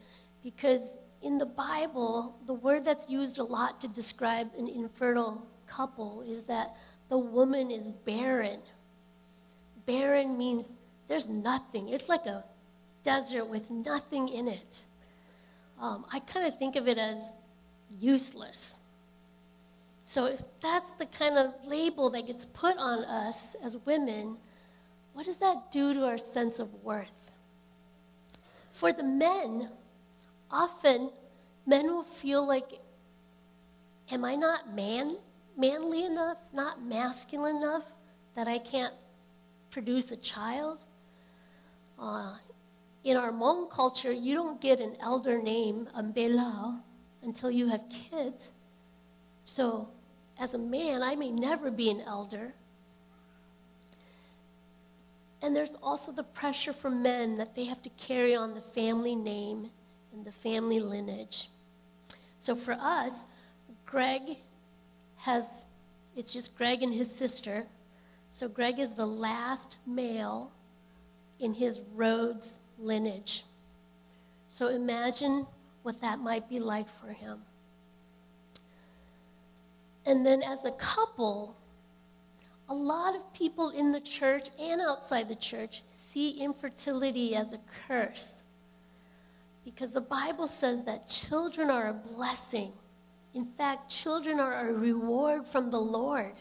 because 0.43 1.00
in 1.23 1.38
the 1.38 1.47
Bible, 1.47 2.38
the 2.47 2.55
word 2.55 2.85
that's 2.85 3.09
used 3.11 3.38
a 3.38 3.45
lot 3.45 3.81
to 3.81 3.88
describe 3.88 4.50
an 4.59 4.69
infertile 4.69 5.47
couple 5.67 6.23
is 6.23 6.45
that 6.45 6.76
the 7.09 7.19
woman 7.19 7.71
is 7.71 7.91
barren. 7.91 8.61
Barren 9.87 10.37
means 10.37 10.76
there's 11.07 11.29
nothing, 11.29 11.88
it's 11.88 12.09
like 12.09 12.26
a 12.26 12.45
desert 13.03 13.47
with 13.47 13.71
nothing 13.71 14.29
in 14.29 14.49
it. 14.49 14.85
Um, 15.81 16.07
I 16.12 16.21
kind 16.21 16.47
of 16.47 16.59
think 16.59 16.76
of 16.76 16.88
it 16.88 16.99
as 16.99 17.33
useless. 17.91 18.79
So, 20.05 20.26
if 20.26 20.43
that's 20.61 20.91
the 20.93 21.07
kind 21.07 21.38
of 21.38 21.55
label 21.67 22.11
that 22.11 22.26
gets 22.26 22.45
put 22.45 22.76
on 22.76 23.05
us 23.05 23.57
as 23.62 23.79
women, 23.87 24.37
what 25.14 25.25
does 25.25 25.38
that 25.38 25.71
do 25.71 25.95
to 25.95 26.07
our 26.07 26.19
sense 26.19 26.59
of 26.59 26.73
worth? 26.83 27.31
For 28.75 28.93
the 28.93 29.04
men, 29.04 29.71
often 30.50 31.11
men 31.64 31.87
will 31.87 32.02
feel 32.02 32.45
like, 32.45 32.73
am 34.11 34.25
I 34.25 34.35
not 34.35 34.75
man, 34.75 35.16
manly 35.57 36.04
enough, 36.04 36.38
not 36.52 36.83
masculine 36.83 37.57
enough 37.57 37.85
that 38.35 38.49
I 38.49 38.59
can't 38.59 38.93
produce 39.71 40.11
a 40.11 40.16
child? 40.16 40.81
Uh, 42.00 42.35
in 43.04 43.16
our 43.16 43.31
Hmong 43.31 43.71
culture, 43.71 44.12
you 44.12 44.35
don't 44.35 44.61
get 44.61 44.81
an 44.81 44.97
elder 45.00 45.40
name, 45.40 45.88
Ambelao, 45.97 46.81
until 47.23 47.52
you 47.52 47.69
have 47.69 47.85
kids. 48.11 48.50
So, 49.45 49.88
as 50.40 50.54
a 50.54 50.59
man, 50.59 51.00
I 51.00 51.14
may 51.14 51.31
never 51.31 51.71
be 51.71 51.90
an 51.90 52.00
elder. 52.00 52.54
And 55.44 55.54
there's 55.54 55.76
also 55.82 56.10
the 56.10 56.22
pressure 56.22 56.72
for 56.72 56.88
men 56.88 57.34
that 57.34 57.54
they 57.54 57.66
have 57.66 57.82
to 57.82 57.90
carry 57.90 58.34
on 58.34 58.54
the 58.54 58.62
family 58.62 59.14
name 59.14 59.70
and 60.14 60.24
the 60.24 60.32
family 60.32 60.80
lineage. 60.80 61.50
So 62.38 62.56
for 62.56 62.72
us, 62.80 63.26
Greg 63.84 64.38
has, 65.18 65.66
it's 66.16 66.32
just 66.32 66.56
Greg 66.56 66.82
and 66.82 66.94
his 66.94 67.14
sister. 67.14 67.66
So 68.30 68.48
Greg 68.48 68.78
is 68.78 68.94
the 68.94 69.06
last 69.06 69.76
male 69.86 70.50
in 71.40 71.52
his 71.52 71.82
Rhodes 71.94 72.58
lineage. 72.78 73.44
So 74.48 74.68
imagine 74.68 75.46
what 75.82 76.00
that 76.00 76.20
might 76.20 76.48
be 76.48 76.58
like 76.58 76.88
for 76.88 77.08
him. 77.08 77.42
And 80.06 80.24
then 80.24 80.42
as 80.42 80.64
a 80.64 80.72
couple, 80.72 81.54
a 82.68 82.75
lot 82.75 83.14
of 83.14 83.33
people 83.33 83.71
in 83.71 83.92
the 83.92 84.00
church 84.00 84.49
and 84.59 84.80
outside 84.80 85.28
the 85.28 85.37
church 85.37 85.83
see 85.90 86.30
infertility 86.30 87.37
as 87.37 87.52
a 87.52 87.61
curse. 87.88 88.42
Because 89.64 89.92
the 89.92 90.00
Bible 90.00 90.47
says 90.47 90.83
that 90.85 91.09
children 91.09 91.71
are 91.71 91.88
a 91.88 91.94
blessing. 91.94 92.73
In 93.35 93.47
fact, 93.47 93.90
children 93.90 94.40
are 94.40 94.68
a 94.68 94.73
reward 94.73 95.47
from 95.47 95.71
the 95.71 95.80
Lord. 95.80 96.35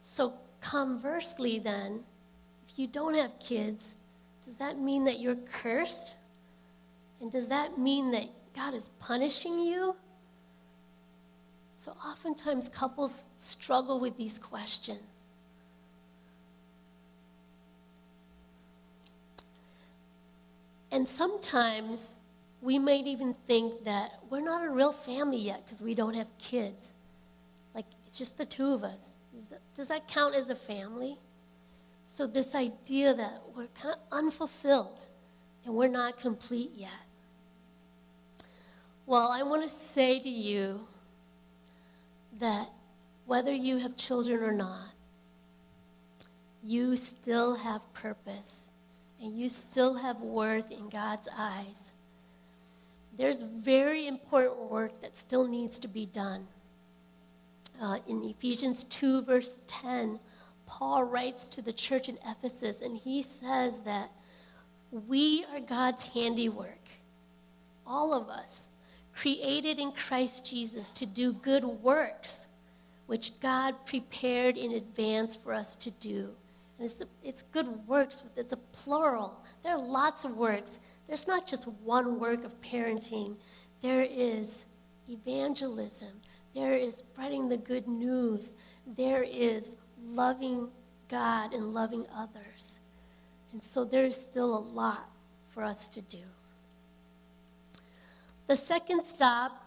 So, 0.00 0.34
conversely, 0.60 1.58
then, 1.58 2.04
if 2.68 2.78
you 2.78 2.86
don't 2.86 3.14
have 3.14 3.38
kids, 3.38 3.94
does 4.44 4.56
that 4.58 4.78
mean 4.78 5.04
that 5.04 5.18
you're 5.18 5.34
cursed? 5.34 6.16
And 7.20 7.30
does 7.30 7.48
that 7.48 7.78
mean 7.78 8.10
that 8.12 8.28
God 8.54 8.74
is 8.74 8.90
punishing 9.00 9.58
you? 9.58 9.96
So 11.86 11.92
oftentimes 12.04 12.68
couples 12.68 13.26
struggle 13.38 14.00
with 14.00 14.16
these 14.16 14.40
questions. 14.40 14.98
And 20.90 21.06
sometimes 21.06 22.16
we 22.60 22.80
might 22.80 23.06
even 23.06 23.32
think 23.32 23.84
that 23.84 24.18
we're 24.28 24.40
not 24.40 24.66
a 24.66 24.68
real 24.68 24.90
family 24.90 25.36
yet 25.36 25.64
because 25.64 25.80
we 25.80 25.94
don't 25.94 26.14
have 26.14 26.26
kids. 26.40 26.96
Like, 27.72 27.86
it's 28.04 28.18
just 28.18 28.36
the 28.36 28.46
two 28.46 28.72
of 28.72 28.82
us. 28.82 29.16
That, 29.50 29.60
does 29.76 29.86
that 29.86 30.08
count 30.08 30.34
as 30.34 30.50
a 30.50 30.56
family? 30.56 31.18
So, 32.06 32.26
this 32.26 32.56
idea 32.56 33.14
that 33.14 33.42
we're 33.54 33.68
kind 33.80 33.94
of 33.94 34.00
unfulfilled 34.10 35.06
and 35.64 35.72
we're 35.72 35.86
not 35.86 36.18
complete 36.18 36.72
yet. 36.74 36.90
Well, 39.06 39.30
I 39.30 39.44
want 39.44 39.62
to 39.62 39.68
say 39.68 40.18
to 40.18 40.28
you 40.28 40.80
that 42.38 42.68
whether 43.26 43.52
you 43.52 43.78
have 43.78 43.96
children 43.96 44.42
or 44.42 44.52
not, 44.52 44.92
you 46.62 46.96
still 46.96 47.56
have 47.56 47.92
purpose 47.92 48.70
and 49.20 49.38
you 49.38 49.48
still 49.48 49.94
have 49.94 50.20
worth 50.20 50.70
in 50.70 50.88
God's 50.88 51.28
eyes. 51.36 51.92
There's 53.16 53.42
very 53.42 54.06
important 54.06 54.70
work 54.70 55.00
that 55.00 55.16
still 55.16 55.46
needs 55.46 55.78
to 55.78 55.88
be 55.88 56.06
done. 56.06 56.46
Uh, 57.80 57.98
in 58.06 58.22
Ephesians 58.24 58.84
2, 58.84 59.22
verse 59.22 59.60
10, 59.66 60.18
Paul 60.66 61.04
writes 61.04 61.46
to 61.46 61.62
the 61.62 61.72
church 61.72 62.08
in 62.08 62.18
Ephesus, 62.26 62.82
and 62.82 62.96
he 62.96 63.22
says 63.22 63.80
that 63.82 64.10
we 64.90 65.44
are 65.52 65.60
God's 65.60 66.04
handiwork, 66.04 66.88
all 67.86 68.12
of 68.12 68.28
us, 68.28 68.68
created 69.16 69.78
in 69.78 69.90
Christ 69.92 70.48
Jesus 70.48 70.90
to 70.90 71.06
do 71.06 71.32
good 71.32 71.64
works, 71.64 72.48
which 73.06 73.38
God 73.40 73.74
prepared 73.86 74.58
in 74.58 74.72
advance 74.72 75.34
for 75.34 75.54
us 75.54 75.74
to 75.76 75.90
do. 75.92 76.30
And 76.78 76.84
it's, 76.84 77.02
it's 77.24 77.42
good 77.42 77.66
works, 77.88 78.24
it's 78.36 78.52
a 78.52 78.58
plural. 78.58 79.40
There 79.62 79.72
are 79.72 79.82
lots 79.82 80.24
of 80.24 80.36
works. 80.36 80.78
There's 81.06 81.26
not 81.26 81.46
just 81.46 81.66
one 81.82 82.20
work 82.20 82.44
of 82.44 82.60
parenting, 82.60 83.36
there 83.80 84.06
is 84.10 84.66
evangelism, 85.08 86.20
there 86.54 86.74
is 86.74 86.96
spreading 86.96 87.48
the 87.48 87.56
good 87.56 87.86
news, 87.86 88.54
there 88.96 89.22
is 89.22 89.76
loving 90.02 90.68
God 91.08 91.54
and 91.54 91.72
loving 91.72 92.06
others. 92.14 92.80
And 93.52 93.62
so 93.62 93.84
there's 93.84 94.20
still 94.20 94.58
a 94.58 94.66
lot 94.74 95.10
for 95.50 95.62
us 95.62 95.86
to 95.88 96.02
do. 96.02 96.18
The 98.46 98.56
second 98.56 99.02
stop 99.02 99.66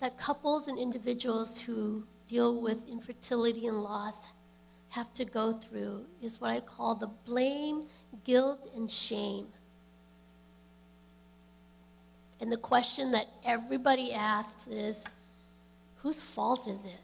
that 0.00 0.18
couples 0.18 0.68
and 0.68 0.78
individuals 0.78 1.58
who 1.58 2.04
deal 2.26 2.60
with 2.60 2.88
infertility 2.88 3.66
and 3.66 3.82
loss 3.82 4.32
have 4.90 5.12
to 5.14 5.24
go 5.24 5.52
through 5.52 6.04
is 6.20 6.40
what 6.40 6.50
I 6.50 6.60
call 6.60 6.94
the 6.94 7.06
blame, 7.24 7.84
guilt, 8.24 8.68
and 8.76 8.90
shame. 8.90 9.46
And 12.40 12.52
the 12.52 12.58
question 12.58 13.12
that 13.12 13.28
everybody 13.44 14.12
asks 14.12 14.66
is 14.66 15.04
whose 15.96 16.20
fault 16.20 16.68
is 16.68 16.86
it? 16.86 17.00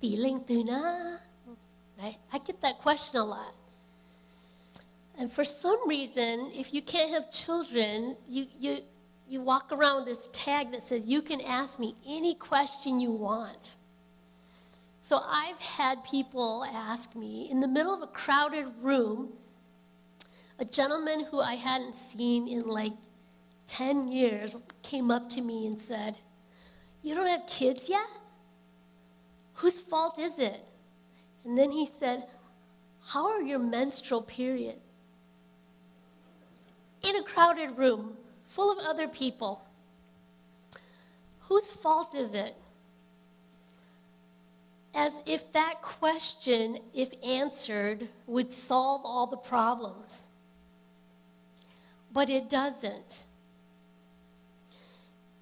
Feeling 0.00 0.44
tuna? 0.44 1.20
Right? 1.98 2.16
I 2.32 2.38
get 2.38 2.60
that 2.60 2.78
question 2.80 3.20
a 3.20 3.24
lot. 3.24 3.54
And 5.18 5.32
for 5.32 5.44
some 5.44 5.88
reason, 5.88 6.50
if 6.54 6.74
you 6.74 6.82
can't 6.82 7.10
have 7.12 7.30
children, 7.30 8.16
you, 8.28 8.46
you, 8.58 8.78
you 9.28 9.40
walk 9.40 9.72
around 9.72 10.04
this 10.04 10.28
tag 10.32 10.72
that 10.72 10.82
says, 10.82 11.08
You 11.10 11.22
can 11.22 11.40
ask 11.40 11.78
me 11.78 11.94
any 12.06 12.34
question 12.34 13.00
you 13.00 13.10
want. 13.10 13.76
So 15.00 15.20
I've 15.24 15.60
had 15.60 16.02
people 16.04 16.64
ask 16.72 17.14
me 17.14 17.48
in 17.50 17.60
the 17.60 17.68
middle 17.68 17.94
of 17.94 18.02
a 18.02 18.08
crowded 18.08 18.66
room, 18.82 19.32
a 20.58 20.64
gentleman 20.64 21.24
who 21.30 21.40
I 21.40 21.54
hadn't 21.54 21.94
seen 21.94 22.48
in 22.48 22.62
like 22.62 22.92
10 23.68 24.08
years 24.08 24.56
came 24.82 25.10
up 25.10 25.30
to 25.30 25.40
me 25.40 25.66
and 25.66 25.78
said, 25.78 26.18
You 27.02 27.14
don't 27.14 27.26
have 27.26 27.46
kids 27.46 27.88
yet? 27.88 28.06
Whose 29.54 29.80
fault 29.80 30.18
is 30.18 30.38
it? 30.38 30.60
And 31.44 31.56
then 31.56 31.70
he 31.70 31.86
said, 31.86 32.24
How 33.06 33.28
are 33.30 33.42
your 33.42 33.58
menstrual 33.58 34.22
period? 34.22 34.76
In 37.06 37.14
a 37.14 37.22
crowded 37.22 37.78
room 37.78 38.16
full 38.48 38.72
of 38.72 38.78
other 38.84 39.06
people. 39.06 39.62
Whose 41.42 41.70
fault 41.70 42.16
is 42.16 42.34
it? 42.34 42.56
As 44.92 45.22
if 45.24 45.52
that 45.52 45.74
question, 45.82 46.78
if 46.92 47.12
answered, 47.24 48.08
would 48.26 48.50
solve 48.50 49.02
all 49.04 49.28
the 49.28 49.36
problems. 49.36 50.26
But 52.12 52.28
it 52.28 52.50
doesn't. 52.50 53.26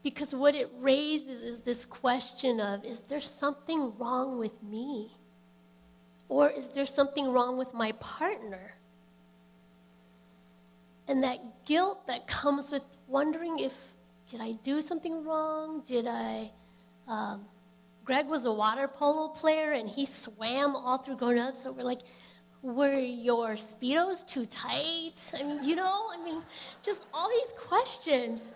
Because 0.02 0.34
what 0.34 0.54
it 0.54 0.70
raises 0.80 1.42
is 1.42 1.62
this 1.62 1.86
question 1.86 2.60
of 2.60 2.84
is 2.84 3.00
there 3.00 3.20
something 3.20 3.96
wrong 3.96 4.38
with 4.38 4.62
me? 4.62 5.12
Or 6.28 6.50
is 6.50 6.72
there 6.72 6.84
something 6.84 7.32
wrong 7.32 7.56
with 7.56 7.72
my 7.72 7.92
partner? 7.92 8.74
And 11.08 11.22
that 11.22 11.38
guilt 11.66 12.06
that 12.06 12.26
comes 12.26 12.72
with 12.72 12.84
wondering 13.06 13.58
if, 13.58 13.94
did 14.26 14.40
I 14.40 14.52
do 14.62 14.80
something 14.80 15.24
wrong? 15.24 15.82
Did 15.86 16.06
I. 16.08 16.50
Um, 17.06 17.44
Greg 18.04 18.26
was 18.26 18.44
a 18.44 18.52
water 18.52 18.88
polo 18.88 19.28
player 19.28 19.72
and 19.72 19.88
he 19.88 20.06
swam 20.06 20.76
all 20.76 20.98
through 20.98 21.16
growing 21.16 21.38
up, 21.38 21.56
so 21.56 21.72
we're 21.72 21.82
like, 21.82 22.00
were 22.62 22.98
your 22.98 23.50
Speedos 23.56 24.26
too 24.26 24.46
tight? 24.46 25.32
I 25.38 25.42
mean, 25.42 25.62
you 25.62 25.74
know, 25.74 26.08
I 26.12 26.22
mean, 26.22 26.42
just 26.82 27.06
all 27.12 27.28
these 27.28 27.52
questions 27.58 28.52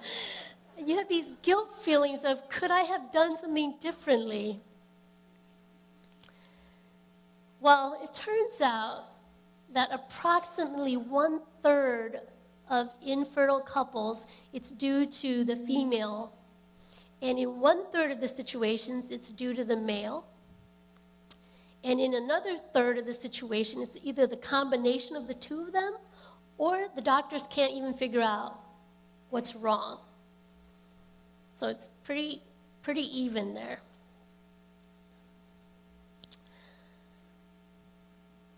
you 0.86 0.96
have 0.96 1.08
these 1.08 1.32
guilt 1.42 1.74
feelings 1.80 2.24
of, 2.24 2.48
could 2.48 2.70
I 2.70 2.82
have 2.82 3.10
done 3.10 3.36
something 3.36 3.74
differently? 3.80 4.60
Well, 7.60 7.98
it 8.02 8.14
turns 8.14 8.60
out 8.60 9.06
that 9.72 9.88
approximately 9.92 10.96
one 10.96 11.40
third 11.62 12.20
of 12.70 12.94
infertile 13.02 13.60
couples, 13.60 14.26
it's 14.52 14.70
due 14.70 15.06
to 15.06 15.44
the 15.44 15.56
female. 15.56 16.32
And 17.22 17.38
in 17.38 17.60
one 17.60 17.90
third 17.90 18.10
of 18.10 18.20
the 18.20 18.28
situations, 18.28 19.10
it's 19.10 19.30
due 19.30 19.54
to 19.54 19.64
the 19.64 19.76
male. 19.76 20.26
And 21.84 22.00
in 22.00 22.14
another 22.14 22.56
third 22.56 22.98
of 22.98 23.06
the 23.06 23.12
situation, 23.12 23.82
it's 23.82 23.98
either 24.02 24.26
the 24.26 24.36
combination 24.36 25.16
of 25.16 25.28
the 25.28 25.34
two 25.34 25.60
of 25.60 25.72
them 25.72 25.96
or 26.58 26.88
the 26.94 27.02
doctors 27.02 27.46
can't 27.50 27.72
even 27.72 27.94
figure 27.94 28.20
out 28.20 28.58
what's 29.30 29.54
wrong. 29.54 29.98
So 31.52 31.68
it's 31.68 31.88
pretty, 32.04 32.42
pretty 32.82 33.02
even 33.20 33.54
there. 33.54 33.78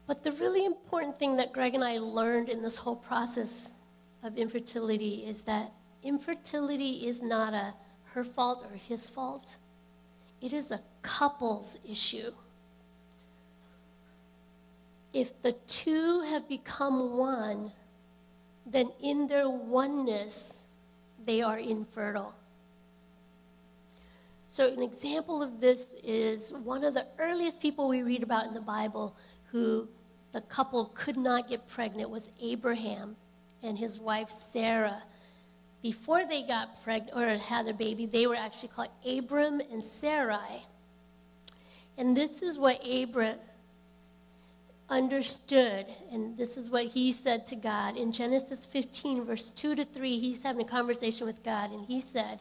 But 0.06 0.24
the 0.24 0.32
really 0.32 0.64
important 0.64 1.18
thing 1.18 1.36
that 1.36 1.52
Greg 1.52 1.74
and 1.74 1.84
I 1.84 1.98
learned 1.98 2.48
in 2.48 2.62
this 2.62 2.76
whole 2.76 2.96
process 2.96 3.74
of 4.22 4.36
infertility 4.36 5.24
is 5.26 5.42
that 5.42 5.72
infertility 6.02 7.06
is 7.06 7.22
not 7.22 7.54
a 7.54 7.74
her 8.12 8.24
fault 8.24 8.66
or 8.68 8.76
his 8.76 9.08
fault. 9.08 9.56
It 10.40 10.52
is 10.52 10.70
a 10.70 10.80
couple's 11.02 11.78
issue. 11.88 12.32
If 15.12 15.40
the 15.42 15.52
two 15.66 16.22
have 16.22 16.48
become 16.48 17.16
one, 17.16 17.72
then 18.66 18.90
in 19.00 19.26
their 19.26 19.48
oneness, 19.48 20.60
they 21.24 21.42
are 21.42 21.58
infertile. 21.58 22.34
So, 24.48 24.72
an 24.72 24.82
example 24.82 25.42
of 25.42 25.60
this 25.60 25.94
is 26.02 26.52
one 26.52 26.82
of 26.82 26.94
the 26.94 27.06
earliest 27.18 27.60
people 27.60 27.88
we 27.88 28.02
read 28.02 28.22
about 28.22 28.46
in 28.46 28.54
the 28.54 28.60
Bible 28.60 29.16
who 29.52 29.88
the 30.32 30.40
couple 30.42 30.86
could 30.94 31.16
not 31.16 31.48
get 31.48 31.68
pregnant 31.68 32.10
was 32.10 32.30
Abraham 32.40 33.16
and 33.62 33.78
his 33.78 33.98
wife 33.98 34.30
Sarah. 34.30 35.02
Before 35.82 36.24
they 36.26 36.42
got 36.42 36.82
pregnant 36.82 37.16
or 37.16 37.26
had 37.38 37.66
their 37.66 37.74
baby, 37.74 38.06
they 38.06 38.26
were 38.26 38.36
actually 38.36 38.68
called 38.68 38.90
Abram 39.06 39.60
and 39.72 39.82
Sarai. 39.82 40.64
And 41.96 42.16
this 42.16 42.42
is 42.42 42.58
what 42.58 42.80
Abram 42.86 43.38
understood, 44.90 45.86
and 46.12 46.36
this 46.36 46.56
is 46.56 46.70
what 46.70 46.84
he 46.84 47.12
said 47.12 47.46
to 47.46 47.56
God. 47.56 47.96
In 47.96 48.12
Genesis 48.12 48.66
15, 48.66 49.24
verse 49.24 49.50
2 49.50 49.76
to 49.76 49.84
3, 49.84 50.18
he's 50.18 50.42
having 50.42 50.62
a 50.66 50.68
conversation 50.68 51.26
with 51.26 51.42
God, 51.42 51.70
and 51.70 51.86
he 51.86 52.00
said, 52.00 52.40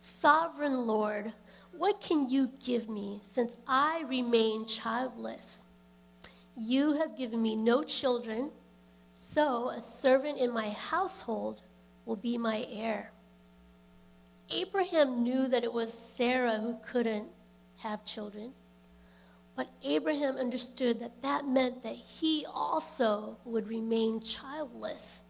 Sovereign 0.00 0.86
Lord, 0.86 1.32
what 1.72 2.00
can 2.00 2.28
you 2.28 2.50
give 2.64 2.88
me 2.88 3.20
since 3.22 3.56
I 3.66 4.04
remain 4.08 4.66
childless? 4.66 5.64
You 6.56 6.92
have 6.94 7.18
given 7.18 7.42
me 7.42 7.56
no 7.56 7.82
children, 7.82 8.50
so 9.16 9.68
a 9.68 9.80
servant 9.80 10.38
in 10.38 10.52
my 10.52 10.70
household 10.70 11.62
will 12.04 12.16
be 12.16 12.36
my 12.36 12.66
heir. 12.68 13.12
Abraham 14.50 15.22
knew 15.22 15.46
that 15.46 15.62
it 15.62 15.72
was 15.72 15.92
Sarah 15.92 16.58
who 16.58 16.76
couldn't 16.84 17.28
have 17.76 18.04
children, 18.04 18.52
but 19.54 19.68
Abraham 19.84 20.36
understood 20.36 20.98
that 20.98 21.22
that 21.22 21.46
meant 21.46 21.80
that 21.84 21.94
he 21.94 22.44
also 22.52 23.36
would 23.44 23.68
remain 23.68 24.20
childless. 24.20 25.22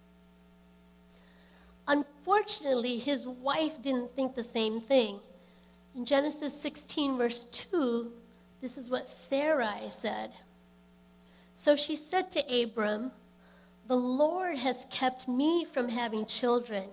Unfortunately, 1.86 2.96
his 2.96 3.26
wife 3.26 3.82
didn't 3.82 4.10
think 4.12 4.34
the 4.34 4.42
same 4.42 4.80
thing. 4.80 5.20
In 5.94 6.06
Genesis 6.06 6.58
16, 6.58 7.18
verse 7.18 7.44
2, 7.44 8.10
this 8.62 8.78
is 8.78 8.88
what 8.88 9.06
Sarai 9.06 9.90
said. 9.90 10.30
So 11.52 11.76
she 11.76 11.94
said 11.94 12.30
to 12.30 12.62
Abram, 12.62 13.12
The 13.86 13.96
Lord 13.96 14.56
has 14.58 14.86
kept 14.90 15.28
me 15.28 15.64
from 15.64 15.88
having 15.88 16.24
children. 16.24 16.88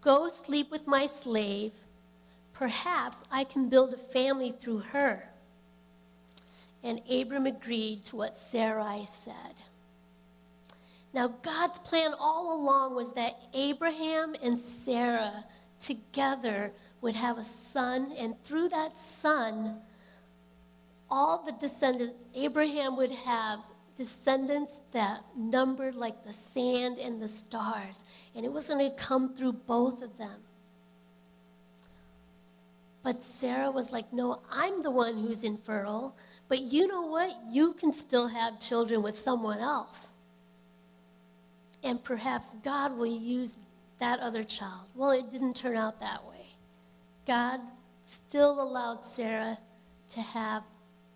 Go 0.00 0.28
sleep 0.28 0.70
with 0.70 0.86
my 0.86 1.06
slave. 1.06 1.72
Perhaps 2.52 3.22
I 3.30 3.44
can 3.44 3.68
build 3.68 3.94
a 3.94 3.98
family 3.98 4.52
through 4.60 4.78
her. 4.78 5.28
And 6.82 7.00
Abram 7.10 7.46
agreed 7.46 8.04
to 8.06 8.16
what 8.16 8.36
Sarai 8.36 9.04
said. 9.06 9.54
Now, 11.14 11.28
God's 11.28 11.78
plan 11.78 12.14
all 12.18 12.60
along 12.60 12.94
was 12.94 13.12
that 13.14 13.40
Abraham 13.54 14.34
and 14.42 14.58
Sarah 14.58 15.44
together 15.78 16.72
would 17.00 17.14
have 17.14 17.38
a 17.38 17.44
son, 17.44 18.12
and 18.18 18.34
through 18.42 18.68
that 18.70 18.98
son, 18.98 19.76
all 21.10 21.42
the 21.44 21.52
descendants, 21.52 22.14
Abraham 22.34 22.96
would 22.96 23.12
have 23.12 23.60
descendants 23.98 24.82
that 24.92 25.24
numbered 25.36 25.96
like 25.96 26.24
the 26.24 26.32
sand 26.32 26.98
and 26.98 27.18
the 27.18 27.26
stars, 27.26 28.04
and 28.34 28.46
it 28.46 28.52
was 28.52 28.68
going 28.68 28.78
to 28.78 28.96
come 28.96 29.34
through 29.34 29.52
both 29.52 30.02
of 30.02 30.16
them. 30.16 30.40
But 33.02 33.24
Sarah 33.24 33.72
was 33.72 33.90
like, 33.92 34.12
No, 34.12 34.40
I'm 34.50 34.82
the 34.82 34.90
one 34.92 35.18
who's 35.18 35.42
infertile, 35.42 36.16
but 36.48 36.60
you 36.60 36.86
know 36.86 37.02
what? 37.02 37.36
You 37.50 37.72
can 37.72 37.92
still 37.92 38.28
have 38.28 38.60
children 38.60 39.02
with 39.02 39.18
someone 39.18 39.58
else. 39.58 40.12
And 41.82 42.02
perhaps 42.02 42.54
God 42.62 42.96
will 42.96 43.06
use 43.06 43.56
that 43.98 44.20
other 44.20 44.44
child. 44.44 44.86
Well, 44.94 45.10
it 45.10 45.28
didn't 45.28 45.56
turn 45.56 45.76
out 45.76 45.98
that 46.00 46.24
way. 46.24 46.54
God 47.26 47.60
still 48.04 48.62
allowed 48.62 49.04
Sarah 49.04 49.58
to 50.10 50.20
have 50.20 50.62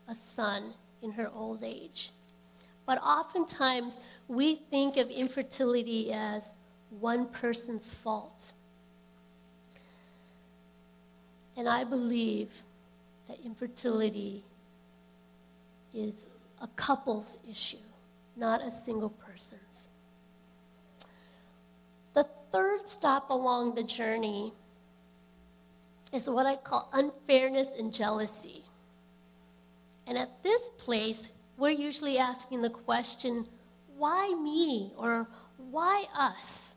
a 0.09 0.15
son 0.15 0.75
in 1.01 1.13
her 1.13 1.31
old 1.33 1.63
age. 1.63 2.11
But 2.93 3.03
oftentimes, 3.03 4.03
we 4.29 4.55
think 4.55 4.99
of 4.99 5.09
infertility 5.09 6.13
as 6.13 6.53
one 7.01 7.25
person's 7.25 7.91
fault. 7.91 8.53
And 11.57 11.67
I 11.67 11.85
believe 11.85 12.51
that 13.29 13.39
infertility 13.47 14.45
is 15.95 16.27
a 16.61 16.67
couple's 16.77 17.39
issue, 17.51 17.79
not 18.37 18.61
a 18.61 18.71
single 18.71 19.09
person's. 19.09 19.89
The 22.13 22.25
third 22.51 22.87
stop 22.87 23.31
along 23.31 23.75
the 23.75 23.85
journey 23.85 24.53
is 26.13 26.29
what 26.29 26.45
I 26.45 26.57
call 26.57 26.91
unfairness 26.93 27.69
and 27.79 27.91
jealousy. 27.91 28.65
And 30.07 30.19
at 30.19 30.43
this 30.43 30.69
place, 30.77 31.31
we're 31.63 31.71
usually 31.71 32.19
asking 32.19 32.61
the 32.61 32.69
question, 32.69 33.47
why 33.97 34.35
me? 34.43 34.93
Or 34.97 35.29
why 35.71 36.07
us? 36.19 36.75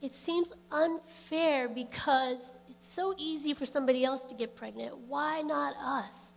It 0.00 0.14
seems 0.14 0.54
unfair 0.70 1.68
because 1.68 2.56
it's 2.66 2.88
so 2.90 3.14
easy 3.18 3.52
for 3.52 3.66
somebody 3.66 4.06
else 4.06 4.24
to 4.24 4.34
get 4.34 4.56
pregnant. 4.56 4.96
Why 4.96 5.42
not 5.42 5.76
us? 5.76 6.32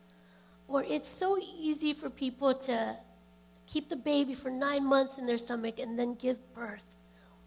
Or 0.68 0.84
it's 0.84 1.08
so 1.08 1.38
easy 1.58 1.94
for 1.94 2.10
people 2.10 2.54
to 2.54 2.98
keep 3.66 3.88
the 3.88 3.96
baby 3.96 4.34
for 4.34 4.50
nine 4.52 4.86
months 4.86 5.18
in 5.18 5.26
their 5.26 5.38
stomach 5.38 5.80
and 5.80 5.98
then 5.98 6.16
give 6.16 6.54
birth. 6.54 6.84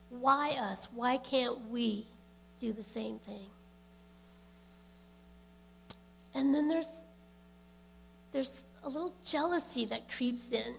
Why 0.08 0.56
us? 0.58 0.88
Why 0.94 1.18
can't 1.18 1.68
we 1.68 2.06
do 2.58 2.72
the 2.72 2.82
same 2.82 3.18
thing? 3.18 3.50
And 6.34 6.54
then 6.54 6.68
there's 6.68 7.04
there's 8.30 8.64
a 8.84 8.88
little 8.88 9.14
jealousy 9.24 9.84
that 9.86 10.10
creeps 10.10 10.52
in. 10.52 10.74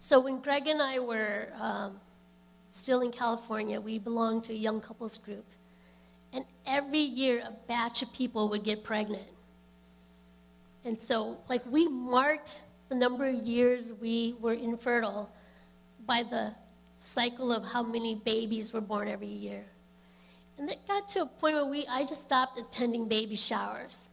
So 0.00 0.20
when 0.20 0.40
Greg 0.40 0.68
and 0.68 0.80
I 0.80 0.98
were 0.98 1.48
um, 1.58 2.00
still 2.70 3.00
in 3.00 3.10
California, 3.10 3.80
we 3.80 3.98
belonged 3.98 4.44
to 4.44 4.52
a 4.52 4.56
young 4.56 4.80
couples 4.80 5.18
group. 5.18 5.44
And 6.32 6.44
every 6.66 7.00
year, 7.00 7.42
a 7.44 7.52
batch 7.66 8.02
of 8.02 8.12
people 8.12 8.48
would 8.50 8.62
get 8.62 8.84
pregnant. 8.84 9.28
And 10.84 11.00
so, 11.00 11.38
like, 11.48 11.62
we 11.70 11.88
marked 11.88 12.64
the 12.88 12.94
number 12.94 13.26
of 13.26 13.34
years 13.34 13.92
we 14.00 14.36
were 14.40 14.52
infertile 14.52 15.30
by 16.06 16.22
the 16.22 16.54
cycle 16.98 17.52
of 17.52 17.64
how 17.64 17.82
many 17.82 18.14
babies 18.14 18.72
were 18.72 18.80
born 18.80 19.08
every 19.08 19.26
year. 19.26 19.64
And 20.58 20.70
it 20.70 20.78
got 20.86 21.08
to 21.08 21.22
a 21.22 21.26
point 21.26 21.54
where 21.54 21.66
we, 21.66 21.84
I 21.90 22.04
just 22.04 22.22
stopped 22.22 22.58
attending 22.58 23.08
baby 23.08 23.34
showers 23.34 24.08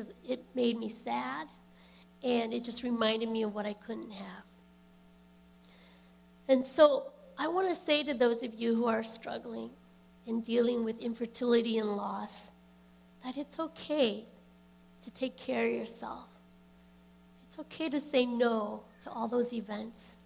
because 0.00 0.14
it 0.26 0.42
made 0.54 0.78
me 0.78 0.88
sad 0.88 1.48
and 2.22 2.54
it 2.54 2.64
just 2.64 2.82
reminded 2.82 3.28
me 3.28 3.42
of 3.42 3.54
what 3.54 3.66
I 3.66 3.74
couldn't 3.74 4.12
have. 4.12 4.44
And 6.48 6.64
so 6.64 7.12
I 7.38 7.48
want 7.48 7.68
to 7.68 7.74
say 7.74 8.02
to 8.04 8.14
those 8.14 8.42
of 8.42 8.54
you 8.54 8.74
who 8.74 8.86
are 8.86 9.02
struggling 9.02 9.70
and 10.26 10.44
dealing 10.44 10.84
with 10.84 10.98
infertility 11.00 11.78
and 11.78 11.88
loss 11.88 12.52
that 13.24 13.36
it's 13.36 13.58
okay 13.58 14.24
to 15.02 15.10
take 15.10 15.36
care 15.36 15.66
of 15.66 15.72
yourself. 15.72 16.28
It's 17.48 17.58
okay 17.58 17.88
to 17.88 18.00
say 18.00 18.24
no 18.26 18.82
to 19.02 19.10
all 19.10 19.28
those 19.28 19.52
events. 19.52 20.16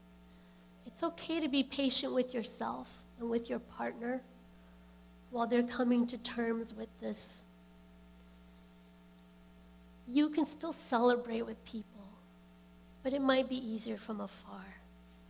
It's 0.87 1.03
okay 1.03 1.41
to 1.41 1.49
be 1.49 1.63
patient 1.65 2.15
with 2.15 2.35
yourself 2.35 2.93
and 3.19 3.29
with 3.29 3.51
your 3.51 3.59
partner 3.59 4.23
while 5.31 5.47
they're 5.47 5.63
coming 5.63 6.07
to 6.09 6.19
terms 6.19 6.75
with 6.75 6.89
this 7.01 7.47
you 10.09 10.29
can 10.29 10.45
still 10.45 10.73
celebrate 10.73 11.43
with 11.43 11.63
people, 11.65 12.09
but 13.03 13.13
it 13.13 13.21
might 13.21 13.49
be 13.49 13.57
easier 13.57 13.97
from 13.97 14.21
afar 14.21 14.65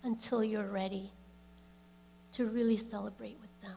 until 0.02 0.44
you're 0.44 0.70
ready 0.70 1.10
to 2.32 2.46
really 2.46 2.76
celebrate 2.76 3.36
with 3.40 3.60
them. 3.62 3.76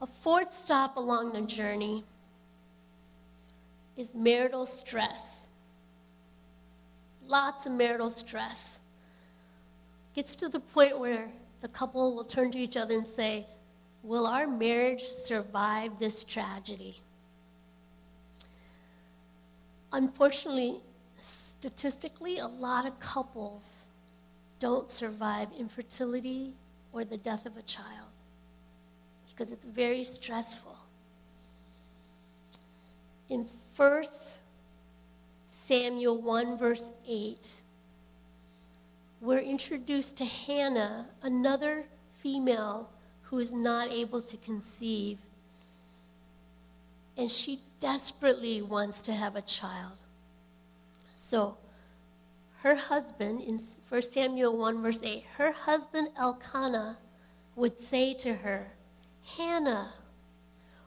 A 0.00 0.06
fourth 0.06 0.54
stop 0.54 0.96
along 0.96 1.32
the 1.32 1.40
journey 1.40 2.04
is 3.96 4.14
marital 4.14 4.66
stress. 4.66 5.48
Lots 7.26 7.66
of 7.66 7.72
marital 7.72 8.10
stress. 8.10 8.80
Gets 10.14 10.36
to 10.36 10.48
the 10.48 10.60
point 10.60 10.98
where 10.98 11.28
the 11.60 11.68
couple 11.68 12.14
will 12.14 12.24
turn 12.24 12.50
to 12.52 12.58
each 12.58 12.76
other 12.76 12.94
and 12.94 13.06
say, 13.06 13.46
Will 14.04 14.26
our 14.26 14.46
marriage 14.46 15.02
survive 15.02 15.98
this 15.98 16.22
tragedy? 16.22 17.00
Unfortunately, 19.92 20.76
statistically, 21.16 22.38
a 22.38 22.46
lot 22.46 22.86
of 22.86 22.98
couples 23.00 23.86
don't 24.60 24.90
survive 24.90 25.48
infertility 25.58 26.54
or 26.92 27.04
the 27.04 27.16
death 27.16 27.46
of 27.46 27.56
a 27.56 27.62
child 27.62 28.10
because 29.28 29.52
it's 29.52 29.64
very 29.64 30.04
stressful. 30.04 30.76
In 33.28 33.46
1 33.76 34.04
Samuel 35.48 36.20
1, 36.20 36.58
verse 36.58 36.92
8, 37.06 37.62
we're 39.20 39.38
introduced 39.38 40.18
to 40.18 40.24
Hannah, 40.24 41.06
another 41.22 41.84
female 42.12 42.88
who 43.22 43.38
is 43.38 43.52
not 43.52 43.90
able 43.90 44.22
to 44.22 44.36
conceive 44.38 45.18
and 47.18 47.28
she 47.28 47.58
desperately 47.80 48.62
wants 48.62 49.02
to 49.02 49.12
have 49.12 49.36
a 49.36 49.42
child. 49.42 49.96
So, 51.16 51.56
her 52.62 52.74
husband, 52.74 53.40
in 53.40 53.60
1 53.88 54.02
Samuel 54.02 54.56
1, 54.56 54.82
verse 54.82 55.02
8, 55.02 55.24
her 55.36 55.52
husband 55.52 56.08
Elkanah 56.16 56.98
would 57.54 57.78
say 57.78 58.14
to 58.14 58.34
her, 58.34 58.72
Hannah, 59.36 59.92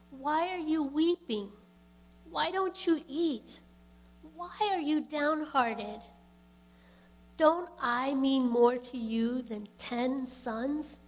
why 0.10 0.50
are 0.50 0.58
you 0.58 0.84
weeping? 0.84 1.50
Why 2.30 2.52
don't 2.52 2.86
you 2.86 3.02
eat? 3.08 3.62
Why 4.36 4.70
are 4.72 4.80
you 4.80 5.02
downhearted? 5.02 6.02
Don't 7.38 7.70
I 7.80 8.14
mean 8.14 8.50
more 8.50 8.78
to 8.78 8.98
you 8.98 9.42
than 9.42 9.68
ten 9.78 10.26
sons? 10.26 11.00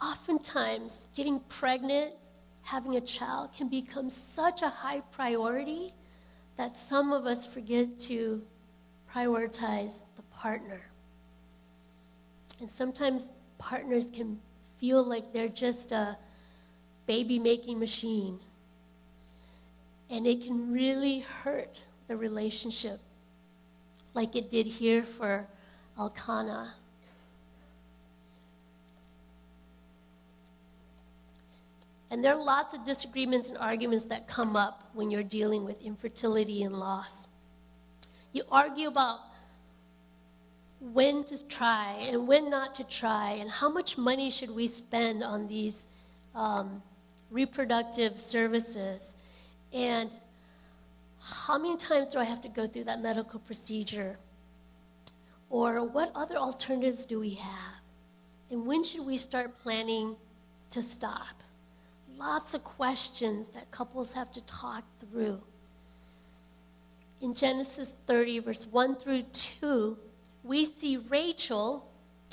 Oftentimes, 0.00 1.08
getting 1.14 1.40
pregnant 1.40 2.14
having 2.64 2.96
a 2.96 3.00
child 3.00 3.52
can 3.52 3.68
become 3.68 4.08
such 4.08 4.62
a 4.62 4.68
high 4.68 5.00
priority 5.12 5.92
that 6.56 6.74
some 6.74 7.12
of 7.12 7.26
us 7.26 7.44
forget 7.44 7.98
to 7.98 8.42
prioritize 9.14 10.04
the 10.16 10.22
partner. 10.32 10.80
And 12.60 12.70
sometimes 12.70 13.32
partners 13.58 14.10
can 14.10 14.38
feel 14.78 15.04
like 15.04 15.32
they're 15.32 15.48
just 15.48 15.92
a 15.92 16.16
baby 17.06 17.38
making 17.38 17.78
machine. 17.78 18.40
And 20.08 20.26
it 20.26 20.42
can 20.42 20.72
really 20.72 21.20
hurt 21.20 21.84
the 22.08 22.16
relationship, 22.16 22.98
like 24.14 24.36
it 24.36 24.48
did 24.48 24.66
here 24.66 25.02
for 25.02 25.46
Elkanah. 25.98 26.74
And 32.10 32.24
there 32.24 32.34
are 32.34 32.44
lots 32.44 32.74
of 32.74 32.84
disagreements 32.84 33.48
and 33.48 33.58
arguments 33.58 34.04
that 34.06 34.28
come 34.28 34.56
up 34.56 34.90
when 34.94 35.10
you're 35.10 35.22
dealing 35.22 35.64
with 35.64 35.80
infertility 35.82 36.62
and 36.62 36.74
loss. 36.74 37.28
You 38.32 38.42
argue 38.50 38.88
about 38.88 39.20
when 40.80 41.24
to 41.24 41.48
try 41.48 41.96
and 42.08 42.28
when 42.28 42.50
not 42.50 42.74
to 42.74 42.84
try, 42.84 43.36
and 43.40 43.48
how 43.48 43.70
much 43.70 43.96
money 43.96 44.30
should 44.30 44.50
we 44.50 44.66
spend 44.66 45.24
on 45.24 45.48
these 45.48 45.86
um, 46.34 46.82
reproductive 47.30 48.20
services, 48.20 49.14
and 49.72 50.14
how 51.20 51.58
many 51.58 51.76
times 51.76 52.10
do 52.10 52.18
I 52.18 52.24
have 52.24 52.42
to 52.42 52.48
go 52.48 52.66
through 52.66 52.84
that 52.84 53.00
medical 53.00 53.40
procedure? 53.40 54.18
Or 55.48 55.86
what 55.86 56.10
other 56.14 56.36
alternatives 56.36 57.06
do 57.06 57.18
we 57.20 57.30
have? 57.30 57.74
And 58.50 58.66
when 58.66 58.84
should 58.84 59.06
we 59.06 59.16
start 59.16 59.58
planning 59.58 60.16
to 60.70 60.82
stop? 60.82 61.43
Lots 62.18 62.54
of 62.54 62.64
questions 62.64 63.48
that 63.50 63.70
couples 63.70 64.12
have 64.12 64.30
to 64.32 64.44
talk 64.46 64.84
through. 65.00 65.40
In 67.20 67.34
Genesis 67.34 67.94
30, 68.06 68.40
verse 68.40 68.66
1 68.66 68.96
through 68.96 69.22
2, 69.32 69.96
we 70.42 70.64
see 70.64 70.96
Rachel, 70.96 71.88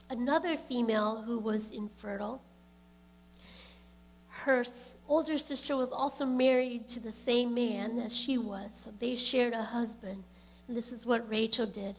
another 0.10 0.58
female 0.58 1.22
who 1.22 1.40
was 1.40 1.72
infertile. 1.72 2.42
Her 4.28 4.66
older 5.08 5.38
sister 5.38 5.78
was 5.78 5.92
also 5.92 6.26
married 6.26 6.88
to 6.90 7.00
the 7.00 7.12
same 7.12 7.54
man 7.54 8.00
as 8.00 8.16
she 8.16 8.38
was, 8.38 8.72
so 8.74 8.92
they 9.00 9.16
shared 9.16 9.54
a 9.54 9.62
husband. 9.62 10.24
And 10.68 10.76
this 10.76 10.92
is 10.92 11.06
what 11.06 11.30
Rachel 11.30 11.66
did. 11.66 11.96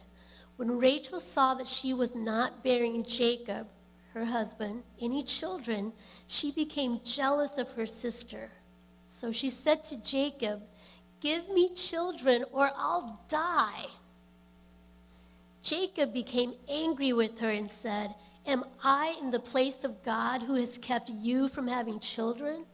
When 0.57 0.77
Rachel 0.77 1.19
saw 1.19 1.55
that 1.55 1.67
she 1.67 1.93
was 1.93 2.15
not 2.15 2.63
bearing 2.63 3.03
Jacob, 3.05 3.67
her 4.13 4.25
husband, 4.25 4.83
any 5.01 5.23
children, 5.23 5.91
she 6.27 6.51
became 6.51 6.99
jealous 7.03 7.57
of 7.57 7.71
her 7.71 7.85
sister. 7.85 8.51
So 9.07 9.31
she 9.31 9.49
said 9.49 9.83
to 9.85 10.01
Jacob, 10.03 10.61
Give 11.19 11.47
me 11.49 11.73
children 11.73 12.45
or 12.51 12.69
I'll 12.75 13.21
die. 13.27 13.85
Jacob 15.61 16.13
became 16.13 16.53
angry 16.69 17.13
with 17.13 17.39
her 17.39 17.49
and 17.49 17.71
said, 17.71 18.13
Am 18.45 18.65
I 18.83 19.15
in 19.21 19.29
the 19.29 19.39
place 19.39 19.85
of 19.85 20.03
God 20.03 20.41
who 20.41 20.55
has 20.55 20.77
kept 20.77 21.09
you 21.09 21.47
from 21.47 21.67
having 21.67 21.99
children? 21.99 22.65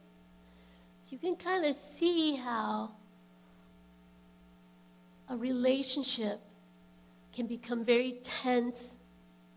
So 1.02 1.12
you 1.12 1.18
can 1.18 1.36
kind 1.36 1.64
of 1.64 1.74
see 1.74 2.34
how 2.34 2.90
a 5.28 5.36
relationship 5.36 6.40
can 7.32 7.46
become 7.46 7.84
very 7.84 8.18
tense 8.24 8.96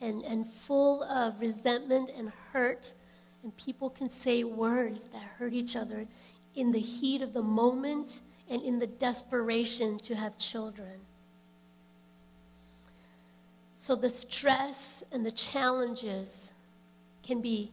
and, 0.03 0.21
and 0.23 0.45
full 0.47 1.03
of 1.03 1.39
resentment 1.39 2.11
and 2.17 2.31
hurt. 2.51 2.93
And 3.43 3.55
people 3.57 3.89
can 3.89 4.09
say 4.09 4.43
words 4.43 5.07
that 5.07 5.21
hurt 5.21 5.53
each 5.53 5.75
other 5.75 6.05
in 6.55 6.71
the 6.71 6.79
heat 6.79 7.21
of 7.21 7.33
the 7.33 7.41
moment 7.41 8.21
and 8.49 8.61
in 8.61 8.77
the 8.77 8.87
desperation 8.87 9.97
to 9.99 10.15
have 10.15 10.37
children. 10.37 10.99
So 13.77 13.95
the 13.95 14.09
stress 14.09 15.03
and 15.11 15.25
the 15.25 15.31
challenges 15.31 16.53
can 17.21 17.41
be 17.41 17.71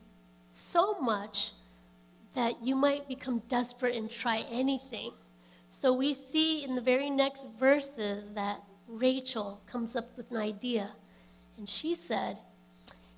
so 0.49 0.99
much 1.01 1.53
that 2.35 2.55
you 2.62 2.75
might 2.75 3.09
become 3.09 3.43
desperate 3.49 3.97
and 3.97 4.11
try 4.11 4.45
anything. 4.51 5.12
So 5.69 5.93
we 5.93 6.14
see 6.14 6.64
in 6.64 6.75
the 6.75 6.81
very 6.81 7.11
next 7.11 7.49
verses 7.59 8.33
that 8.35 8.61
Rachel 8.88 9.61
comes 9.66 9.95
up 9.95 10.16
with 10.16 10.31
an 10.31 10.37
idea. 10.37 10.90
And 11.61 11.68
she 11.68 11.94
said, 11.94 12.38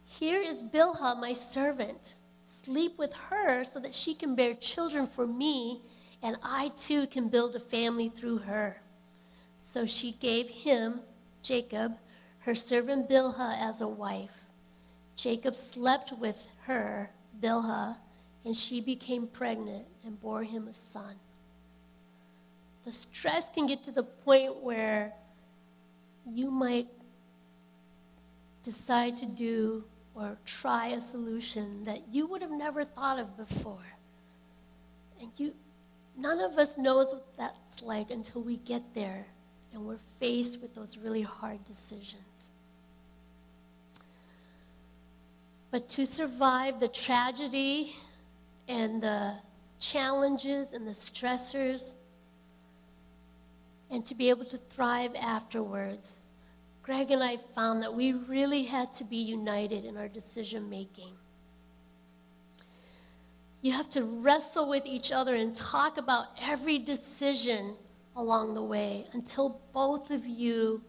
Here 0.05 0.41
is 0.41 0.65
Bilhah, 0.65 1.17
my 1.21 1.33
servant. 1.33 2.17
Sleep 2.43 2.99
with 2.99 3.15
her 3.15 3.63
so 3.63 3.79
that 3.79 3.95
she 3.95 4.15
can 4.15 4.35
bear 4.35 4.53
children 4.55 5.07
for 5.07 5.29
me, 5.29 5.81
and 6.25 6.37
I 6.43 6.73
too 6.75 7.07
can 7.07 7.29
build 7.29 7.55
a 7.55 7.61
family 7.61 8.09
through 8.09 8.39
her. 8.39 8.83
So 9.61 9.87
she 9.87 10.11
gave 10.19 10.51
him, 10.51 11.03
Jacob, 11.41 11.97
her 12.41 12.57
servant 12.57 13.09
Bilhah 13.09 13.61
as 13.61 13.81
a 13.81 13.87
wife. 13.87 14.47
Jacob 15.15 15.55
slept 15.55 16.11
with 16.11 16.45
her, 16.63 17.13
Bilhah, 17.41 17.97
and 18.45 18.57
she 18.57 18.81
became 18.81 19.29
pregnant 19.29 19.87
and 20.05 20.21
bore 20.21 20.43
him 20.43 20.67
a 20.67 20.75
son. 20.75 21.15
The 22.83 22.91
stress 22.91 23.51
can 23.51 23.67
get 23.67 23.85
to 23.85 23.93
the 23.93 24.03
point 24.03 24.57
where 24.57 25.13
you 26.27 26.51
might 26.51 26.89
decide 28.63 29.17
to 29.19 29.27
do 29.27 29.85
or 30.15 30.37
try 30.45 30.89
a 30.89 31.01
solution 31.01 31.85
that 31.85 32.01
you 32.11 32.27
would 32.27 32.43
have 32.43 32.51
never 32.51 32.85
thought 32.85 33.19
of 33.19 33.37
before. 33.37 33.87
And 35.21 35.31
you 35.37 35.55
none 36.17 36.41
of 36.41 36.59
us 36.59 36.77
knows 36.77 37.13
what 37.13 37.27
that's 37.39 37.83
like 37.83 38.11
until 38.11 38.43
we 38.43 38.57
get 38.57 38.83
there 38.95 39.27
and 39.73 39.87
we're 39.87 39.99
faced 40.21 40.61
with 40.61 40.75
those 40.75 40.99
really 40.99 41.23
hard 41.23 41.65
decisions. 41.65 42.53
But 45.71 45.89
to 45.91 46.05
survive 46.05 46.81
the 46.81 46.89
tragedy 46.89 47.95
and 48.69 49.03
the 49.03 49.35
challenges 49.81 50.73
and 50.73 50.87
the 50.87 50.93
stressors, 50.93 51.95
and 53.91 54.05
to 54.07 54.15
be 54.15 54.31
able 54.31 54.45
to 54.47 54.57
thrive 54.57 55.15
afterwards, 55.15 56.19
Greg 56.83 57.13
and 57.13 57.23
I 57.23 57.37
found 57.37 57.81
that 57.83 57.95
we 57.95 58.13
really 58.13 58.65
had 58.65 58.93
to 58.95 59.05
be 59.05 59.17
united 59.17 59.85
in 59.85 59.97
our 59.97 60.09
decision 60.09 60.69
making. 60.69 61.13
You 63.61 63.73
have 63.73 63.89
to 63.91 64.03
wrestle 64.03 64.69
with 64.69 64.85
each 64.85 65.13
other 65.13 65.35
and 65.35 65.55
talk 65.55 65.97
about 65.97 66.27
every 66.43 66.79
decision 66.79 67.77
along 68.17 68.55
the 68.55 68.63
way 68.63 69.07
until 69.13 69.61
both 69.73 70.11
of 70.11 70.27
you 70.27 70.83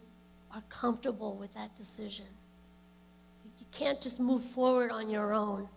are 0.51 0.63
comfortable 0.69 1.35
with 1.35 1.53
that 1.53 1.75
decision. 1.75 2.25
You 3.59 3.65
can't 3.71 4.01
just 4.01 4.19
move 4.19 4.43
forward 4.43 4.91
on 4.91 5.11
your 5.11 5.33
own. 5.33 5.69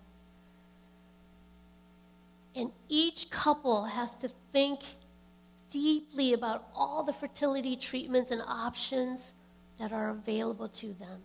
And 2.55 2.73
each 2.89 3.29
couple 3.29 3.85
has 3.85 4.15
to 4.17 4.31
think 4.53 4.81
deeply 5.69 6.33
about 6.33 6.69
all 6.75 7.03
the 7.03 7.13
fertility 7.13 7.77
treatments 7.77 8.31
and 8.31 8.41
options 8.47 9.35
that 9.79 9.93
are 9.93 10.11
available 10.11 10.69
to 10.69 10.87
them. 10.95 11.21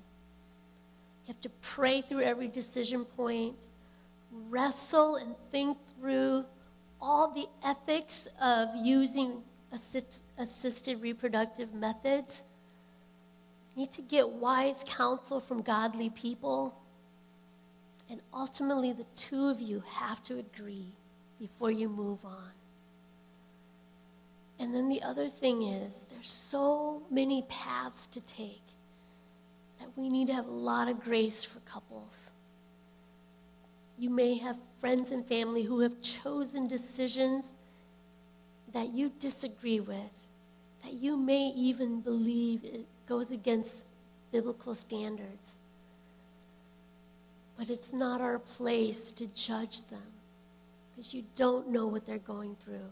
You 1.26 1.34
have 1.34 1.42
to 1.42 1.50
pray 1.62 2.02
through 2.02 2.22
every 2.22 2.48
decision 2.48 3.06
point, 3.06 3.68
wrestle 4.50 5.16
and 5.18 5.36
think 5.52 5.78
through 5.98 6.46
all 7.02 7.32
the 7.32 7.48
ethics 7.64 8.28
of 8.42 8.70
using 8.76 9.42
assist, 9.72 10.26
assisted 10.38 11.02
reproductive 11.02 11.74
methods. 11.74 12.44
You 13.76 13.84
need 13.84 13.92
to 13.94 14.02
get 14.02 14.28
wise 14.30 14.84
counsel 14.88 15.40
from 15.40 15.62
godly 15.62 16.10
people. 16.10 16.76
And 18.10 18.22
ultimately, 18.34 18.92
the 18.92 19.06
two 19.16 19.48
of 19.48 19.62
you 19.62 19.82
have 19.88 20.22
to 20.24 20.40
agree 20.40 20.88
before 21.40 21.72
you 21.72 21.88
move 21.88 22.20
on. 22.26 22.52
And 24.62 24.76
then 24.76 24.90
the 24.90 25.02
other 25.02 25.28
thing 25.28 25.64
is, 25.64 26.06
there's 26.12 26.30
so 26.30 27.02
many 27.10 27.42
paths 27.50 28.06
to 28.06 28.22
take 28.22 28.62
that 29.80 29.90
we 29.96 30.08
need 30.08 30.28
to 30.28 30.34
have 30.36 30.48
a 30.48 30.52
lot 30.52 30.88
of 30.88 31.04
grace 31.04 31.44
for 31.44 31.60
couples. 31.62 32.32
You 33.98 34.12
may 34.12 34.38
have 34.38 34.58
friends 34.80 35.12
and 35.12 35.26
family 35.26 35.64
who 35.64 35.80
have 35.80 36.00
chosen 36.04 36.68
decisions 36.68 37.54
that 38.72 38.94
you 38.94 39.12
disagree 39.18 39.80
with, 39.80 40.14
that 40.84 40.94
you 40.94 41.18
may 41.18 41.48
even 41.56 42.00
believe 42.00 42.64
it 42.64 42.86
goes 43.08 43.32
against 43.32 43.86
biblical 44.32 44.76
standards. 44.76 45.58
But 47.58 47.72
it's 47.72 47.94
not 47.94 48.22
our 48.22 48.38
place 48.38 49.12
to 49.14 49.26
judge 49.34 49.88
them 49.88 50.14
because 50.92 51.16
you 51.16 51.24
don't 51.34 51.70
know 51.70 51.88
what 51.88 52.06
they're 52.06 52.20
going 52.20 52.56
through. 52.64 52.92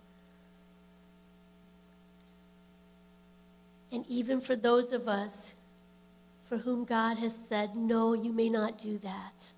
And 3.91 4.05
even 4.07 4.39
for 4.39 4.55
those 4.55 4.93
of 4.93 5.07
us 5.07 5.53
for 6.49 6.57
whom 6.57 6.83
God 6.83 7.17
has 7.19 7.35
said, 7.35 7.75
No, 7.75 8.13
you 8.13 8.33
may 8.33 8.49
not 8.49 8.79
do 8.79 8.97
that, 8.97 9.53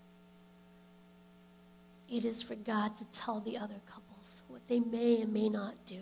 it 2.09 2.25
is 2.25 2.41
for 2.41 2.55
God 2.55 2.95
to 2.97 3.09
tell 3.09 3.39
the 3.39 3.57
other 3.57 3.79
couples 3.89 4.43
what 4.49 4.67
they 4.67 4.81
may 4.81 5.21
and 5.21 5.33
may 5.33 5.47
not 5.47 5.73
do. 5.85 6.01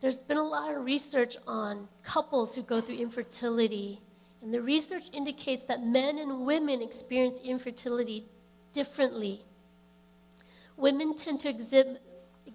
There's 0.00 0.22
been 0.22 0.36
a 0.36 0.42
lot 0.42 0.74
of 0.74 0.84
research 0.84 1.36
on 1.46 1.88
couples 2.02 2.54
who 2.54 2.62
go 2.62 2.80
through 2.80 2.96
infertility, 2.96 4.00
and 4.42 4.52
the 4.52 4.62
research 4.62 5.04
indicates 5.12 5.64
that 5.64 5.82
men 5.82 6.18
and 6.18 6.46
women 6.46 6.80
experience 6.80 7.40
infertility 7.40 8.24
differently. 8.72 9.42
Women 10.76 11.14
tend 11.16 11.40
to 11.40 11.48
exhibit 11.48 12.02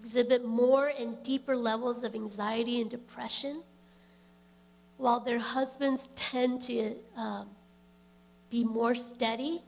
exhibit 0.02 0.44
more 0.44 0.90
and 0.98 1.22
deeper 1.22 1.54
levels 1.54 2.02
of 2.02 2.16
anxiety 2.16 2.80
and 2.80 2.90
depression, 2.90 3.62
while 4.96 5.20
their 5.20 5.38
husbands 5.38 6.08
tend 6.16 6.60
to 6.60 6.96
um, 7.16 7.48
be 8.50 8.64
more 8.64 8.96
steady. 8.96 9.62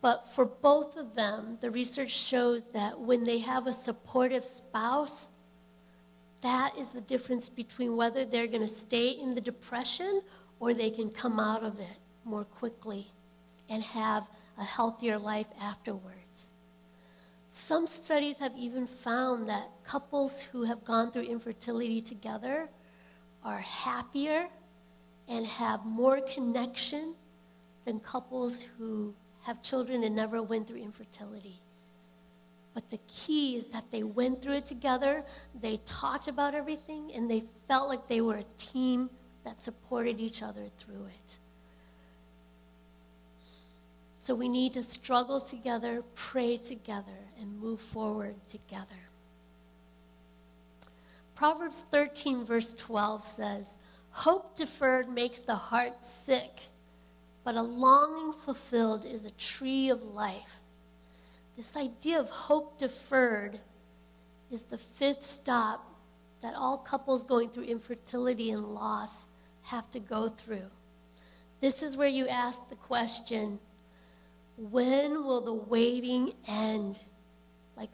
But 0.00 0.32
for 0.32 0.44
both 0.44 0.96
of 0.96 1.16
them, 1.16 1.58
the 1.60 1.72
research 1.72 2.10
shows 2.10 2.70
that 2.70 3.00
when 3.00 3.24
they 3.24 3.38
have 3.38 3.66
a 3.66 3.72
supportive 3.72 4.44
spouse, 4.44 5.28
that 6.42 6.72
is 6.78 6.90
the 6.90 7.00
difference 7.00 7.48
between 7.48 7.96
whether 7.96 8.24
they're 8.24 8.46
going 8.46 8.62
to 8.62 8.74
stay 8.74 9.08
in 9.08 9.34
the 9.34 9.40
depression 9.40 10.22
or 10.60 10.72
they 10.72 10.90
can 10.90 11.10
come 11.10 11.40
out 11.40 11.64
of 11.64 11.80
it 11.80 11.98
more 12.24 12.44
quickly 12.44 13.10
and 13.68 13.82
have 13.82 14.28
a 14.58 14.64
healthier 14.64 15.18
life 15.18 15.46
afterwards. 15.60 16.50
Some 17.48 17.86
studies 17.86 18.38
have 18.38 18.56
even 18.56 18.86
found 18.86 19.48
that 19.48 19.68
couples 19.84 20.40
who 20.40 20.64
have 20.64 20.84
gone 20.84 21.10
through 21.10 21.24
infertility 21.24 22.00
together 22.00 22.68
are 23.44 23.58
happier 23.58 24.48
and 25.28 25.46
have 25.46 25.84
more 25.84 26.20
connection 26.20 27.14
than 27.84 28.00
couples 28.00 28.62
who 28.62 29.14
have 29.42 29.62
children 29.62 30.04
and 30.04 30.14
never 30.14 30.42
went 30.42 30.68
through 30.68 30.80
infertility. 30.80 31.60
But 32.74 32.88
the 32.90 33.00
key 33.06 33.56
is 33.56 33.68
that 33.68 33.90
they 33.90 34.02
went 34.02 34.40
through 34.40 34.54
it 34.54 34.66
together, 34.66 35.24
they 35.60 35.78
talked 35.84 36.28
about 36.28 36.54
everything, 36.54 37.12
and 37.14 37.30
they 37.30 37.44
felt 37.68 37.88
like 37.88 38.08
they 38.08 38.20
were 38.20 38.36
a 38.36 38.44
team 38.56 39.10
that 39.44 39.60
supported 39.60 40.20
each 40.20 40.42
other 40.42 40.68
through 40.78 41.06
it. 41.06 41.38
So 44.22 44.36
we 44.36 44.48
need 44.48 44.74
to 44.74 44.84
struggle 44.84 45.40
together, 45.40 46.04
pray 46.14 46.56
together, 46.56 47.18
and 47.40 47.58
move 47.58 47.80
forward 47.80 48.36
together. 48.46 49.08
Proverbs 51.34 51.84
13, 51.90 52.44
verse 52.44 52.72
12 52.74 53.24
says, 53.24 53.78
Hope 54.10 54.54
deferred 54.54 55.08
makes 55.08 55.40
the 55.40 55.56
heart 55.56 56.04
sick, 56.04 56.60
but 57.42 57.56
a 57.56 57.62
longing 57.62 58.32
fulfilled 58.32 59.04
is 59.04 59.26
a 59.26 59.32
tree 59.32 59.90
of 59.90 60.00
life. 60.04 60.60
This 61.56 61.76
idea 61.76 62.20
of 62.20 62.30
hope 62.30 62.78
deferred 62.78 63.58
is 64.52 64.62
the 64.62 64.78
fifth 64.78 65.26
stop 65.26 65.84
that 66.42 66.54
all 66.54 66.78
couples 66.78 67.24
going 67.24 67.48
through 67.48 67.64
infertility 67.64 68.52
and 68.52 68.72
loss 68.72 69.26
have 69.62 69.90
to 69.90 69.98
go 69.98 70.28
through. 70.28 70.70
This 71.60 71.82
is 71.82 71.96
where 71.96 72.06
you 72.06 72.28
ask 72.28 72.68
the 72.68 72.76
question 72.76 73.58
when 74.56 75.24
will 75.24 75.40
the 75.40 75.54
waiting 75.54 76.32
end? 76.48 77.00
Like, 77.76 77.90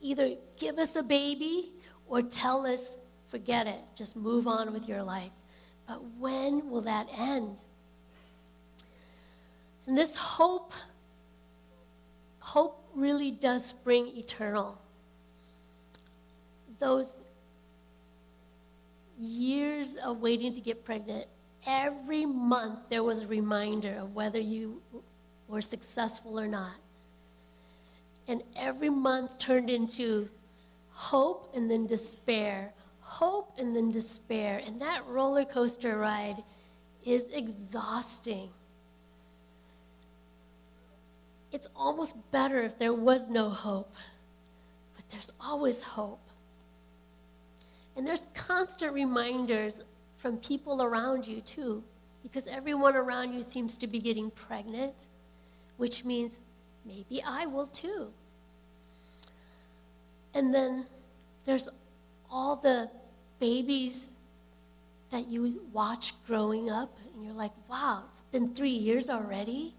either 0.00 0.34
give 0.58 0.78
us 0.78 0.96
a 0.96 1.02
baby 1.02 1.72
or 2.08 2.22
tell 2.22 2.66
us, 2.66 2.96
forget 3.28 3.66
it, 3.66 3.82
just 3.94 4.16
move 4.16 4.46
on 4.46 4.72
with 4.72 4.88
your 4.88 5.02
life. 5.02 5.30
But 5.86 6.02
when 6.18 6.68
will 6.70 6.82
that 6.82 7.08
end? 7.18 7.62
And 9.86 9.96
this 9.96 10.16
hope, 10.16 10.72
hope 12.38 12.88
really 12.94 13.30
does 13.30 13.66
spring 13.66 14.08
eternal. 14.16 14.80
Those 16.78 17.22
years 19.18 19.96
of 19.96 20.20
waiting 20.20 20.52
to 20.52 20.60
get 20.60 20.84
pregnant, 20.84 21.26
every 21.66 22.26
month 22.26 22.88
there 22.90 23.02
was 23.02 23.22
a 23.22 23.26
reminder 23.26 23.96
of 24.00 24.14
whether 24.14 24.40
you 24.40 24.82
were 25.52 25.60
successful 25.60 26.40
or 26.40 26.48
not. 26.48 26.72
And 28.26 28.42
every 28.56 28.88
month 28.88 29.38
turned 29.38 29.68
into 29.68 30.30
hope 30.92 31.52
and 31.54 31.70
then 31.70 31.86
despair, 31.86 32.72
hope 33.00 33.52
and 33.58 33.76
then 33.76 33.90
despair. 33.90 34.62
And 34.66 34.80
that 34.80 35.06
roller 35.06 35.44
coaster 35.44 35.98
ride 35.98 36.42
is 37.04 37.28
exhausting. 37.34 38.48
It's 41.52 41.68
almost 41.76 42.16
better 42.30 42.62
if 42.62 42.78
there 42.78 42.94
was 42.94 43.28
no 43.28 43.50
hope, 43.50 43.94
but 44.96 45.06
there's 45.10 45.34
always 45.38 45.82
hope. 45.82 46.30
And 47.94 48.06
there's 48.06 48.26
constant 48.32 48.94
reminders 48.94 49.84
from 50.16 50.38
people 50.38 50.82
around 50.82 51.26
you, 51.26 51.42
too, 51.42 51.84
because 52.22 52.46
everyone 52.48 52.96
around 52.96 53.34
you 53.34 53.42
seems 53.42 53.76
to 53.76 53.86
be 53.86 53.98
getting 53.98 54.30
pregnant, 54.30 55.08
which 55.76 56.04
means 56.04 56.40
maybe 56.84 57.22
I 57.26 57.46
will 57.46 57.66
too. 57.66 58.12
And 60.34 60.54
then 60.54 60.86
there's 61.44 61.68
all 62.30 62.56
the 62.56 62.90
babies 63.38 64.12
that 65.10 65.28
you 65.28 65.60
watch 65.72 66.14
growing 66.26 66.70
up, 66.70 66.96
and 67.14 67.24
you're 67.24 67.34
like, 67.34 67.52
wow, 67.68 68.04
it's 68.12 68.22
been 68.32 68.54
three 68.54 68.70
years 68.70 69.10
already. 69.10 69.74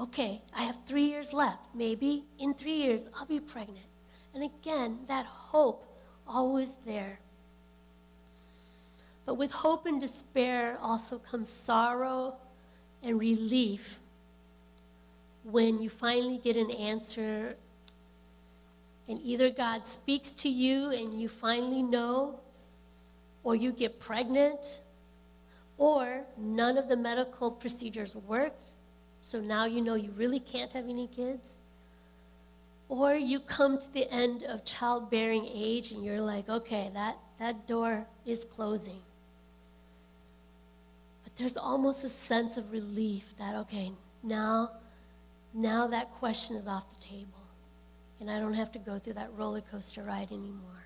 Okay, 0.00 0.40
I 0.56 0.62
have 0.62 0.76
three 0.86 1.04
years 1.04 1.32
left. 1.32 1.60
Maybe 1.74 2.24
in 2.38 2.54
three 2.54 2.82
years 2.82 3.08
I'll 3.16 3.26
be 3.26 3.38
pregnant. 3.38 3.86
And 4.34 4.42
again, 4.42 5.00
that 5.06 5.26
hope 5.26 5.86
always 6.26 6.76
there. 6.86 7.20
But 9.26 9.34
with 9.34 9.52
hope 9.52 9.86
and 9.86 10.00
despair 10.00 10.78
also 10.82 11.18
comes 11.18 11.48
sorrow 11.48 12.34
and 13.02 13.20
relief 13.20 14.00
when 15.44 15.80
you 15.80 15.88
finally 15.88 16.38
get 16.38 16.56
an 16.56 16.70
answer 16.70 17.56
and 19.08 19.20
either 19.24 19.50
God 19.50 19.86
speaks 19.86 20.30
to 20.32 20.48
you 20.48 20.90
and 20.90 21.20
you 21.20 21.28
finally 21.28 21.82
know, 21.82 22.38
or 23.42 23.56
you 23.56 23.72
get 23.72 23.98
pregnant, 23.98 24.82
or 25.78 26.22
none 26.36 26.76
of 26.76 26.88
the 26.88 26.96
medical 26.96 27.50
procedures 27.50 28.14
work, 28.14 28.54
so 29.22 29.40
now 29.40 29.64
you 29.64 29.80
know 29.80 29.94
you 29.94 30.12
really 30.12 30.38
can't 30.38 30.72
have 30.72 30.88
any 30.88 31.06
kids. 31.06 31.58
Or 32.88 33.14
you 33.14 33.40
come 33.40 33.78
to 33.78 33.92
the 33.92 34.10
end 34.12 34.42
of 34.42 34.64
childbearing 34.64 35.46
age 35.52 35.92
and 35.92 36.04
you're 36.04 36.20
like, 36.20 36.48
okay, 36.48 36.90
that, 36.94 37.16
that 37.38 37.66
door 37.66 38.06
is 38.26 38.44
closing. 38.44 39.00
But 41.24 41.34
there's 41.36 41.56
almost 41.56 42.04
a 42.04 42.08
sense 42.08 42.56
of 42.56 42.72
relief 42.72 43.34
that, 43.38 43.54
okay, 43.56 43.92
now, 44.22 44.72
now 45.54 45.86
that 45.88 46.10
question 46.12 46.56
is 46.56 46.66
off 46.66 46.88
the 46.88 47.02
table. 47.02 47.40
And 48.20 48.30
I 48.30 48.38
don't 48.38 48.54
have 48.54 48.70
to 48.72 48.78
go 48.78 48.98
through 48.98 49.14
that 49.14 49.30
roller 49.36 49.62
coaster 49.62 50.02
ride 50.02 50.30
anymore. 50.30 50.84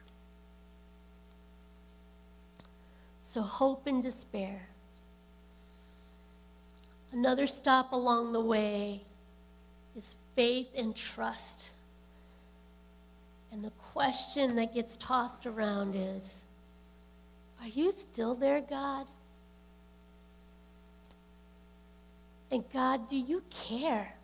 So, 3.23 3.43
hope 3.43 3.87
and 3.87 4.03
despair. 4.03 4.69
Another 7.13 7.47
stop 7.47 7.93
along 7.93 8.33
the 8.33 8.41
way 8.41 9.03
is 9.97 10.17
faith 10.37 10.69
and 10.79 10.95
trust. 10.95 11.71
And 13.51 13.63
the 13.63 13.71
question 13.71 14.57
that 14.57 14.75
gets 14.75 14.97
tossed 14.97 15.47
around 15.47 15.95
is 15.95 16.43
Are 17.61 17.69
you 17.69 17.91
still 17.93 18.35
there, 18.35 18.61
God? 18.61 19.07
And 22.51 22.65
God, 22.73 23.09
do 23.09 23.17
you 23.17 23.43
care? 23.51 24.15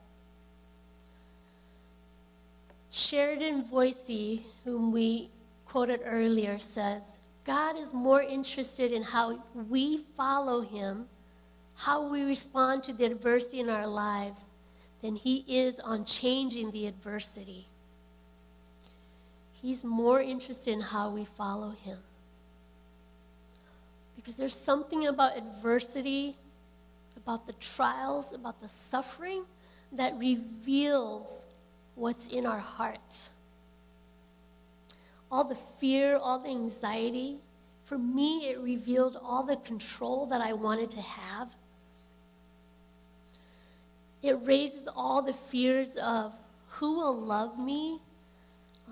Sheridan 2.90 3.62
Voysey, 3.64 4.42
whom 4.64 4.92
we 4.92 5.30
quoted 5.66 6.00
earlier, 6.04 6.58
says 6.58 7.18
God 7.44 7.76
is 7.76 7.94
more 7.94 8.22
interested 8.22 8.92
in 8.92 9.02
how 9.02 9.42
we 9.68 9.98
follow 9.98 10.60
him, 10.60 11.06
how 11.76 12.08
we 12.08 12.22
respond 12.22 12.82
to 12.84 12.92
the 12.92 13.04
adversity 13.04 13.60
in 13.60 13.70
our 13.70 13.86
lives, 13.86 14.44
than 15.02 15.16
he 15.16 15.44
is 15.48 15.80
on 15.80 16.04
changing 16.04 16.72
the 16.72 16.86
adversity. 16.86 17.66
He's 19.62 19.84
more 19.84 20.20
interested 20.20 20.72
in 20.72 20.80
how 20.80 21.10
we 21.10 21.24
follow 21.24 21.70
him. 21.70 21.98
Because 24.16 24.36
there's 24.36 24.54
something 24.54 25.06
about 25.06 25.36
adversity, 25.36 26.36
about 27.16 27.46
the 27.46 27.54
trials, 27.54 28.32
about 28.32 28.60
the 28.60 28.68
suffering 28.68 29.44
that 29.92 30.18
reveals 30.18 31.46
what's 31.94 32.28
in 32.28 32.46
our 32.46 32.58
hearts. 32.58 33.30
All 35.30 35.44
the 35.44 35.54
fear, 35.54 36.16
all 36.16 36.38
the 36.38 36.50
anxiety, 36.50 37.38
for 37.84 37.98
me, 37.98 38.48
it 38.48 38.58
revealed 38.58 39.18
all 39.22 39.42
the 39.42 39.56
control 39.56 40.26
that 40.26 40.40
I 40.40 40.52
wanted 40.52 40.90
to 40.92 41.00
have. 41.00 41.54
It 44.22 44.38
raises 44.42 44.88
all 44.94 45.22
the 45.22 45.32
fears 45.32 45.96
of 45.96 46.34
who 46.68 46.94
will 46.94 47.16
love 47.16 47.58
me 47.58 48.00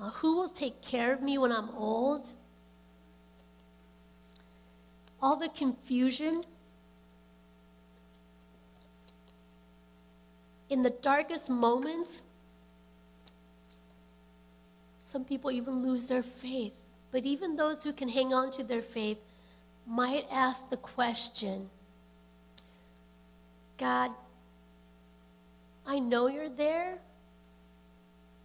uh, 0.00 0.10
who 0.10 0.36
will 0.36 0.48
take 0.48 0.80
care 0.80 1.12
of 1.12 1.22
me 1.22 1.38
when 1.38 1.50
I'm 1.50 1.70
old? 1.70 2.30
All 5.20 5.36
the 5.36 5.48
confusion. 5.48 6.42
In 10.70 10.82
the 10.82 10.90
darkest 10.90 11.50
moments, 11.50 12.22
some 15.08 15.24
people 15.24 15.50
even 15.50 15.82
lose 15.82 16.06
their 16.06 16.22
faith. 16.22 16.78
But 17.12 17.24
even 17.24 17.56
those 17.56 17.82
who 17.82 17.94
can 17.94 18.10
hang 18.10 18.34
on 18.34 18.50
to 18.50 18.62
their 18.62 18.82
faith 18.82 19.22
might 19.86 20.26
ask 20.30 20.68
the 20.68 20.76
question 20.76 21.70
God, 23.78 24.10
I 25.86 25.98
know 25.98 26.26
you're 26.26 26.50
there, 26.50 26.98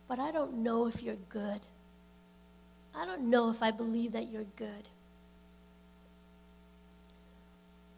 but 0.08 0.20
I 0.20 0.32
don't 0.32 0.54
know 0.54 0.88
if 0.88 1.04
you're 1.04 1.18
good. 1.28 1.60
I 2.96 3.06
don't 3.06 3.30
know 3.30 3.50
if 3.50 3.62
I 3.62 3.72
believe 3.72 4.14
that 4.14 4.32
you're 4.32 4.46
good 4.56 4.88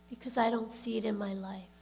because 0.09 0.39
I 0.39 0.49
don't 0.49 0.71
see 0.71 0.97
it 0.97 1.05
in 1.05 1.19
my 1.19 1.33
life. 1.33 1.74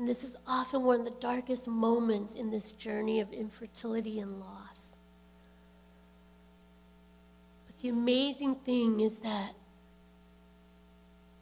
And 0.00 0.08
this 0.08 0.24
is 0.24 0.34
often 0.46 0.84
one 0.84 1.00
of 1.00 1.04
the 1.04 1.20
darkest 1.20 1.68
moments 1.68 2.34
in 2.34 2.50
this 2.50 2.72
journey 2.72 3.20
of 3.20 3.30
infertility 3.32 4.20
and 4.20 4.40
loss. 4.40 4.96
But 7.66 7.78
the 7.82 7.90
amazing 7.90 8.54
thing 8.54 9.00
is 9.00 9.18
that 9.18 9.52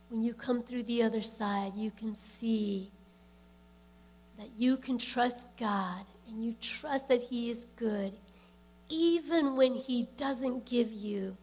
when 0.09 0.24
you 0.24 0.34
come 0.34 0.64
through 0.64 0.82
the 0.82 1.04
other 1.04 1.20
side, 1.20 1.74
you 1.76 1.92
can 1.92 2.16
see 2.16 2.90
that 4.38 4.48
you 4.56 4.76
can 4.76 4.98
trust 4.98 5.46
God 5.56 6.04
and 6.28 6.44
you 6.44 6.56
trust 6.61 7.09
that 7.11 7.22
He 7.22 7.50
is 7.50 7.66
good, 7.76 8.18
even 8.88 9.54
when 9.54 9.76
He 9.76 10.09
doesn't 10.16 10.66
give 10.66 10.90
you 10.90 11.36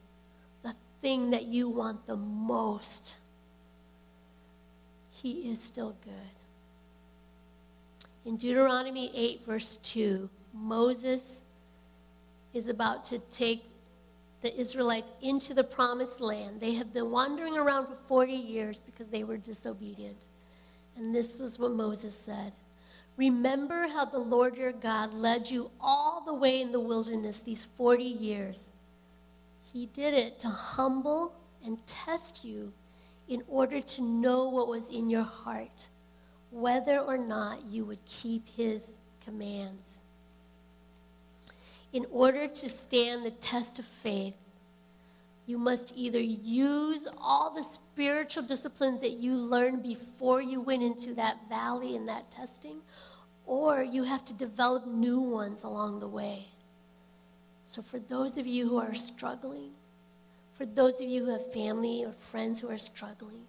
the 0.63 0.76
thing 1.01 1.30
that 1.30 1.45
you 1.45 1.70
want 1.70 2.07
the 2.07 2.18
most. 2.18 3.20
He 5.11 5.49
is 5.49 5.63
still 5.63 5.95
good. 6.03 6.35
In 8.26 8.38
Deuteronomy 8.38 9.11
8, 9.13 9.45
verse 9.45 9.78
2, 9.78 10.30
Moses 10.53 11.41
is 12.53 12.69
about 12.69 13.03
to 13.05 13.19
take 13.19 13.63
the 14.41 14.59
Israelites 14.59 15.11
into 15.21 15.53
the 15.53 15.63
promised 15.63 16.21
land. 16.21 16.59
They 16.59 16.73
have 16.73 16.93
been 16.93 17.11
wandering 17.11 17.57
around 17.57 17.88
for 17.88 17.95
40 18.07 18.34
years 18.34 18.82
because 18.82 19.09
they 19.09 19.23
were 19.23 19.38
disobedient. 19.38 20.28
And 20.97 21.13
this 21.13 21.39
is 21.39 21.59
what 21.59 21.71
Moses 21.71 22.17
said 22.17 22.53
Remember 23.17 23.88
how 23.88 24.05
the 24.05 24.19
Lord 24.19 24.57
your 24.57 24.73
God 24.73 25.13
led 25.13 25.49
you 25.49 25.71
all 25.80 26.21
the 26.26 26.34
way 26.34 26.61
in 26.61 26.71
the 26.71 26.80
wilderness 26.80 27.39
these 27.39 27.63
40 27.63 28.03
years. 28.03 28.73
He 29.71 29.86
did 29.88 30.13
it 30.13 30.39
to 30.39 30.49
humble 30.49 31.34
and 31.63 31.86
test 31.88 32.43
you 32.43 32.73
in 33.28 33.41
order 33.47 33.80
to 33.82 34.01
know 34.01 34.49
what 34.49 34.67
was 34.67 34.91
in 34.91 35.09
your 35.09 35.23
heart, 35.23 35.88
whether 36.56 36.99
or 36.99 37.18
not 37.18 37.66
you 37.70 37.84
would 37.84 38.03
keep 38.06 38.47
his 38.56 38.97
commands. 39.26 39.99
In 41.91 42.06
order 42.12 42.47
to 42.47 42.70
stand 42.70 43.26
the 43.26 43.32
test 43.32 43.78
of 43.78 43.84
faith, 43.84 44.38
you 45.47 45.58
must 45.58 45.91
either 45.97 46.20
use 46.20 47.10
all 47.18 47.53
the 47.53 47.62
spiritual 47.62 48.43
disciplines 48.43 49.01
that 49.01 49.20
you 49.20 49.36
learned 49.36 49.84
before 49.84 50.41
you 50.41 50.62
went 50.62 50.82
into 50.82 51.14
that 51.16 51.38
valley 51.49 51.97
and 51.97 52.08
that 52.08 52.32
testing, 52.32 52.78
or 53.45 53.84
you 53.84 54.03
have 54.03 54.24
to 54.24 54.34
develop 54.34 54.88
new 54.88 55.20
ones 55.20 55.64
along 55.64 55.99
the 55.99 56.08
way. 56.08 56.45
So, 57.66 57.82
for 57.82 57.99
those 57.99 58.38
of 58.38 58.47
you 58.47 58.70
who 58.70 58.78
are 58.78 58.93
struggling, 58.95 59.72
for 60.53 60.66
those 60.66 61.01
of 61.01 61.10
you 61.10 61.26
who 61.26 61.32
have 61.32 61.51
family 61.51 62.06
or 62.06 62.14
friends 62.14 62.62
who 62.62 62.70
are 62.70 62.78
struggling, 62.78 63.43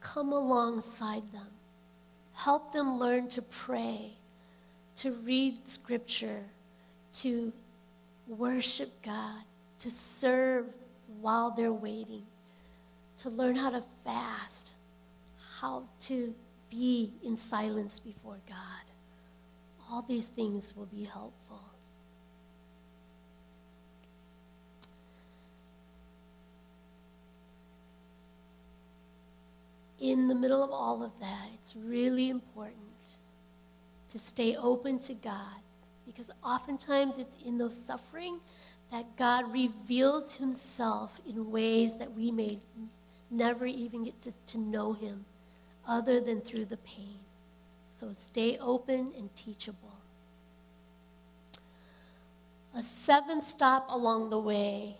come 0.00 0.32
alongside 0.32 1.22
them. 1.32 1.57
Help 2.38 2.72
them 2.72 3.00
learn 3.00 3.28
to 3.28 3.42
pray, 3.42 4.12
to 4.94 5.10
read 5.10 5.66
scripture, 5.66 6.44
to 7.12 7.52
worship 8.28 8.90
God, 9.02 9.42
to 9.80 9.90
serve 9.90 10.66
while 11.20 11.50
they're 11.50 11.72
waiting, 11.72 12.22
to 13.16 13.28
learn 13.28 13.56
how 13.56 13.70
to 13.70 13.82
fast, 14.04 14.74
how 15.58 15.82
to 16.02 16.32
be 16.70 17.12
in 17.24 17.36
silence 17.36 17.98
before 17.98 18.38
God. 18.48 18.84
All 19.90 20.02
these 20.02 20.26
things 20.26 20.76
will 20.76 20.86
be 20.86 21.02
helpful. 21.02 21.67
In 30.00 30.28
the 30.28 30.34
middle 30.34 30.62
of 30.62 30.70
all 30.70 31.02
of 31.02 31.18
that, 31.20 31.48
it's 31.54 31.74
really 31.74 32.30
important 32.30 32.76
to 34.08 34.18
stay 34.18 34.56
open 34.56 34.98
to 35.00 35.14
God 35.14 35.60
because 36.06 36.30
oftentimes 36.42 37.18
it's 37.18 37.36
in 37.44 37.58
those 37.58 37.76
suffering 37.76 38.40
that 38.90 39.16
God 39.16 39.52
reveals 39.52 40.36
himself 40.36 41.20
in 41.28 41.50
ways 41.50 41.96
that 41.96 42.12
we 42.14 42.30
may 42.30 42.58
never 43.30 43.66
even 43.66 44.04
get 44.04 44.20
to, 44.22 44.32
to 44.46 44.58
know 44.58 44.92
him 44.92 45.24
other 45.86 46.20
than 46.20 46.40
through 46.40 46.64
the 46.66 46.76
pain. 46.78 47.18
So 47.86 48.12
stay 48.12 48.56
open 48.58 49.12
and 49.16 49.34
teachable. 49.34 49.96
A 52.74 52.82
seventh 52.82 53.46
stop 53.46 53.88
along 53.90 54.30
the 54.30 54.38
way 54.38 54.96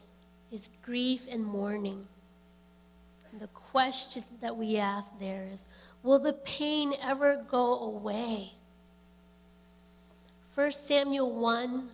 is 0.51 0.71
grief 0.83 1.27
and 1.31 1.45
mourning. 1.45 2.07
The 3.39 3.47
question 3.79 4.25
that 4.41 4.57
we 4.57 4.77
ask 4.77 5.17
there 5.21 5.49
is 5.53 5.69
Will 6.03 6.19
the 6.19 6.33
pain 6.33 6.95
ever 7.01 7.45
go 7.49 7.79
away? 7.79 8.51
1 10.57 10.73
Samuel 10.73 11.31
1 11.31 11.89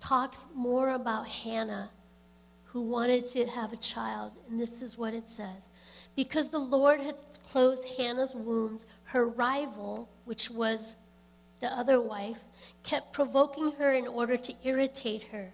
talks 0.00 0.48
more 0.54 0.90
about 0.90 1.26
Hannah, 1.26 1.88
who 2.64 2.82
wanted 2.82 3.26
to 3.28 3.46
have 3.46 3.72
a 3.72 3.78
child. 3.78 4.32
And 4.50 4.60
this 4.60 4.82
is 4.82 4.98
what 4.98 5.14
it 5.14 5.30
says 5.30 5.70
Because 6.14 6.50
the 6.50 6.58
Lord 6.58 7.00
had 7.00 7.16
closed 7.42 7.88
Hannah's 7.96 8.34
wombs, 8.34 8.84
her 9.04 9.24
rival, 9.24 10.10
which 10.26 10.50
was 10.50 10.96
the 11.62 11.68
other 11.68 12.02
wife, 12.02 12.44
kept 12.82 13.14
provoking 13.14 13.72
her 13.78 13.92
in 13.92 14.06
order 14.06 14.36
to 14.36 14.54
irritate 14.62 15.22
her. 15.32 15.50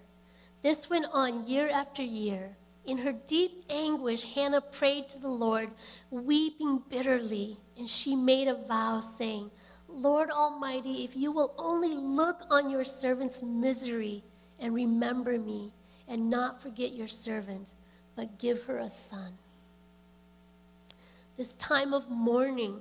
This 0.63 0.89
went 0.89 1.05
on 1.13 1.47
year 1.47 1.69
after 1.69 2.03
year. 2.03 2.57
In 2.87 2.97
her 2.99 3.11
deep 3.11 3.65
anguish, 3.69 4.23
Hannah 4.33 4.61
prayed 4.61 5.09
to 5.09 5.19
the 5.19 5.27
Lord, 5.27 5.69
weeping 6.09 6.81
bitterly, 6.89 7.57
and 7.77 7.89
she 7.89 8.15
made 8.15 8.47
a 8.47 8.55
vow, 8.55 9.01
saying, 9.01 9.51
Lord 9.89 10.31
Almighty, 10.31 11.03
if 11.03 11.15
you 11.15 11.33
will 11.33 11.53
only 11.57 11.93
look 11.93 12.43
on 12.49 12.69
your 12.69 12.85
servant's 12.85 13.43
misery 13.43 14.23
and 14.59 14.73
remember 14.73 15.37
me 15.37 15.73
and 16.07 16.29
not 16.29 16.61
forget 16.61 16.93
your 16.93 17.09
servant, 17.09 17.73
but 18.15 18.39
give 18.39 18.63
her 18.63 18.77
a 18.77 18.89
son. 18.89 19.33
This 21.35 21.55
time 21.55 21.93
of 21.93 22.09
mourning, 22.09 22.79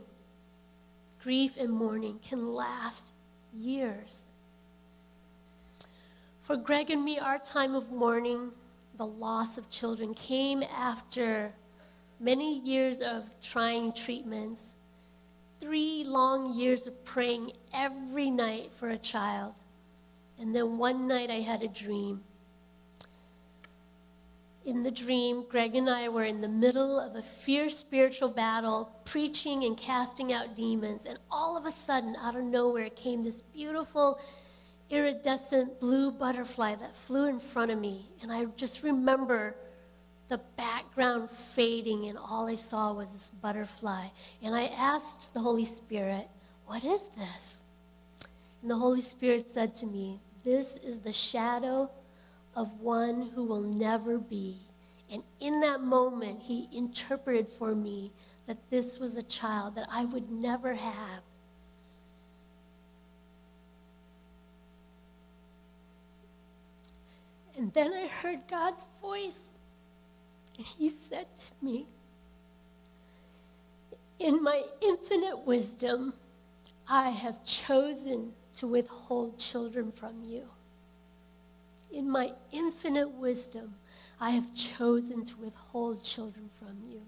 grief 1.20 1.56
and 1.58 1.70
mourning 1.70 2.20
can 2.20 2.54
last 2.54 3.12
years. 3.52 4.30
For 6.42 6.56
Greg 6.56 6.90
and 6.90 7.04
me, 7.04 7.18
our 7.18 7.38
time 7.38 7.74
of 7.74 7.90
mourning, 7.90 8.52
the 8.96 9.06
loss 9.06 9.58
of 9.58 9.68
children, 9.70 10.14
came 10.14 10.62
after 10.76 11.52
many 12.18 12.60
years 12.60 13.00
of 13.00 13.24
trying 13.42 13.92
treatments 13.92 14.72
three 15.60 16.04
long 16.04 16.54
years 16.54 16.86
of 16.86 17.04
praying 17.04 17.52
every 17.72 18.30
night 18.30 18.70
for 18.72 18.90
a 18.90 18.98
child. 18.98 19.54
And 20.38 20.54
then 20.54 20.78
one 20.78 21.08
night 21.08 21.30
I 21.30 21.40
had 21.40 21.62
a 21.62 21.68
dream. 21.68 22.22
In 24.64 24.82
the 24.82 24.90
dream, 24.90 25.44
Greg 25.48 25.76
and 25.76 25.88
I 25.88 26.08
were 26.08 26.24
in 26.24 26.40
the 26.40 26.48
middle 26.48 26.98
of 26.98 27.14
a 27.14 27.22
fierce 27.22 27.78
spiritual 27.78 28.28
battle, 28.28 28.90
preaching 29.04 29.64
and 29.64 29.76
casting 29.76 30.32
out 30.32 30.56
demons. 30.56 31.06
And 31.06 31.18
all 31.30 31.56
of 31.56 31.66
a 31.66 31.70
sudden, 31.70 32.16
out 32.20 32.34
of 32.34 32.44
nowhere, 32.44 32.90
came 32.90 33.22
this 33.22 33.42
beautiful, 33.42 34.20
iridescent 34.90 35.80
blue 35.80 36.10
butterfly 36.10 36.74
that 36.76 36.96
flew 36.96 37.26
in 37.26 37.40
front 37.40 37.70
of 37.70 37.78
me. 37.78 38.06
And 38.22 38.32
I 38.32 38.44
just 38.56 38.82
remember 38.82 39.56
the 40.28 40.40
background 40.56 41.30
fading, 41.30 42.06
and 42.06 42.18
all 42.18 42.48
I 42.48 42.54
saw 42.54 42.92
was 42.92 43.12
this 43.12 43.30
butterfly. 43.30 44.06
And 44.42 44.54
I 44.54 44.66
asked 44.76 45.32
the 45.34 45.40
Holy 45.40 45.64
Spirit, 45.64 46.28
What 46.66 46.84
is 46.84 47.08
this? 47.16 47.62
And 48.62 48.70
the 48.70 48.76
Holy 48.76 49.00
Spirit 49.00 49.46
said 49.46 49.74
to 49.76 49.86
me, 49.86 50.20
This 50.44 50.76
is 50.78 51.00
the 51.00 51.12
shadow 51.12 51.90
of 52.54 52.80
one 52.80 53.30
who 53.34 53.44
will 53.44 53.60
never 53.60 54.18
be. 54.18 54.56
And 55.10 55.22
in 55.40 55.60
that 55.60 55.82
moment, 55.82 56.40
he 56.40 56.68
interpreted 56.72 57.48
for 57.48 57.74
me 57.74 58.10
that 58.46 58.58
this 58.70 58.98
was 58.98 59.14
a 59.14 59.22
child 59.22 59.74
that 59.76 59.86
I 59.90 60.04
would 60.06 60.30
never 60.30 60.74
have. 60.74 61.22
And 67.56 67.72
then 67.72 67.92
I 67.92 68.06
heard 68.06 68.40
God's 68.48 68.86
voice 69.00 69.52
and 70.56 70.66
he 70.66 70.88
said 70.88 71.26
to 71.36 71.50
me, 71.62 71.86
In 74.18 74.42
my 74.42 74.62
infinite 74.80 75.38
wisdom, 75.46 76.14
I 76.88 77.10
have 77.10 77.44
chosen 77.44 78.32
to 78.54 78.66
withhold 78.66 79.38
children 79.38 79.92
from 79.92 80.22
you. 80.22 80.48
In 81.92 82.08
my 82.10 82.30
infinite 82.52 83.08
wisdom, 83.08 83.74
I 84.20 84.30
have 84.30 84.54
chosen 84.54 85.24
to 85.26 85.36
withhold 85.36 86.02
children 86.02 86.50
from 86.58 86.76
you. 86.90 87.02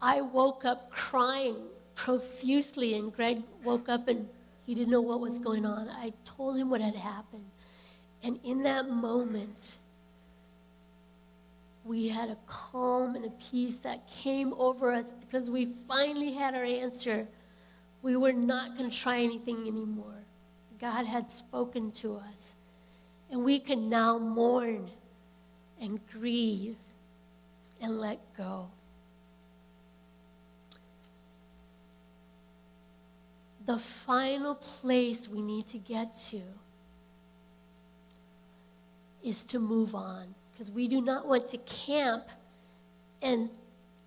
I 0.00 0.20
woke 0.20 0.64
up 0.64 0.90
crying 0.90 1.56
profusely, 1.94 2.94
and 2.94 3.14
Greg 3.14 3.42
woke 3.62 3.88
up 3.88 4.08
and 4.08 4.28
he 4.66 4.74
didn't 4.74 4.90
know 4.90 5.00
what 5.00 5.20
was 5.20 5.38
going 5.38 5.66
on. 5.66 5.88
I 5.88 6.12
told 6.24 6.56
him 6.56 6.70
what 6.70 6.80
had 6.80 6.94
happened. 6.94 7.44
And 8.24 8.40
in 8.42 8.62
that 8.62 8.88
moment, 8.88 9.78
we 11.84 12.08
had 12.08 12.30
a 12.30 12.38
calm 12.46 13.14
and 13.14 13.26
a 13.26 13.30
peace 13.30 13.76
that 13.80 14.08
came 14.08 14.54
over 14.54 14.90
us 14.90 15.12
because 15.12 15.50
we 15.50 15.66
finally 15.86 16.32
had 16.32 16.54
our 16.54 16.64
answer. 16.64 17.28
We 18.02 18.16
were 18.16 18.32
not 18.32 18.78
going 18.78 18.88
to 18.88 18.96
try 18.96 19.18
anything 19.18 19.68
anymore. 19.68 20.24
God 20.80 21.04
had 21.04 21.30
spoken 21.30 21.90
to 21.92 22.16
us. 22.16 22.56
And 23.30 23.44
we 23.44 23.58
can 23.58 23.90
now 23.90 24.18
mourn 24.18 24.88
and 25.80 26.00
grieve 26.10 26.76
and 27.82 28.00
let 28.00 28.20
go. 28.34 28.70
The 33.66 33.78
final 33.78 34.54
place 34.54 35.28
we 35.28 35.42
need 35.42 35.66
to 35.68 35.78
get 35.78 36.14
to 36.30 36.42
is 39.24 39.44
to 39.46 39.58
move 39.58 39.94
on 39.94 40.34
because 40.52 40.70
we 40.70 40.86
do 40.86 41.00
not 41.00 41.26
want 41.26 41.48
to 41.48 41.58
camp 41.58 42.28
and 43.22 43.48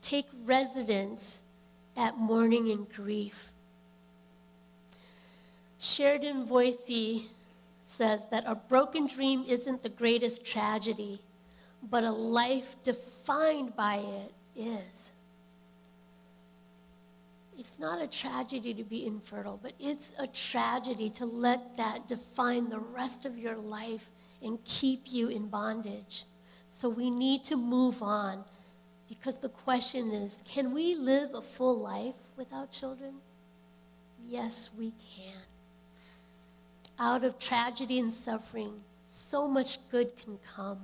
take 0.02 0.28
residence 0.46 1.42
at 1.98 2.18
mourning 2.18 2.72
and 2.72 2.92
grief. 2.94 3.52
Sheridan 5.80 6.46
Voysey 6.46 7.24
says 7.82 8.28
that 8.30 8.44
a 8.46 8.56
broken 8.56 9.08
dream 9.08 9.44
isn't 9.48 9.84
the 9.84 9.90
greatest 9.90 10.46
tragedy, 10.46 11.20
but 11.90 12.04
a 12.04 12.12
life 12.12 12.76
defined 12.84 13.76
by 13.76 13.96
it 13.96 14.34
is. 14.56 15.12
It's 17.58 17.80
not 17.80 18.02
a 18.02 18.08
tragedy 18.08 18.74
to 18.76 18.84
be 18.84 19.06
infertile, 19.06 19.60
but 19.62 19.74
it's 19.80 20.16
a 20.20 20.28
tragedy 20.28 21.10
to 21.12 21.26
let 21.26 21.78
that 21.78 22.08
define 22.08 22.70
the 22.70 22.80
rest 22.80 23.26
of 23.26 23.38
your 23.38 23.56
life 23.56 24.12
and 24.44 24.64
keep 24.64 25.04
you 25.12 25.28
in 25.28 25.48
bondage. 25.48 26.26
So 26.68 26.90
we 26.90 27.10
need 27.10 27.44
to 27.46 27.56
move 27.56 28.02
on 28.04 28.44
because 29.08 29.40
the 29.40 29.50
question 29.50 30.12
is 30.12 30.44
can 30.46 30.74
we 30.74 30.96
live 30.96 31.32
a 31.34 31.42
full 31.42 31.80
life 31.80 32.16
without 32.36 32.72
children? 32.72 33.16
Yes, 34.28 34.70
we 34.78 34.92
can. 35.16 35.42
Out 37.00 37.24
of 37.24 37.40
tragedy 37.40 38.00
and 38.00 38.12
suffering, 38.12 38.82
so 39.06 39.48
much 39.48 39.88
good 39.90 40.18
can 40.18 40.38
come. 40.56 40.80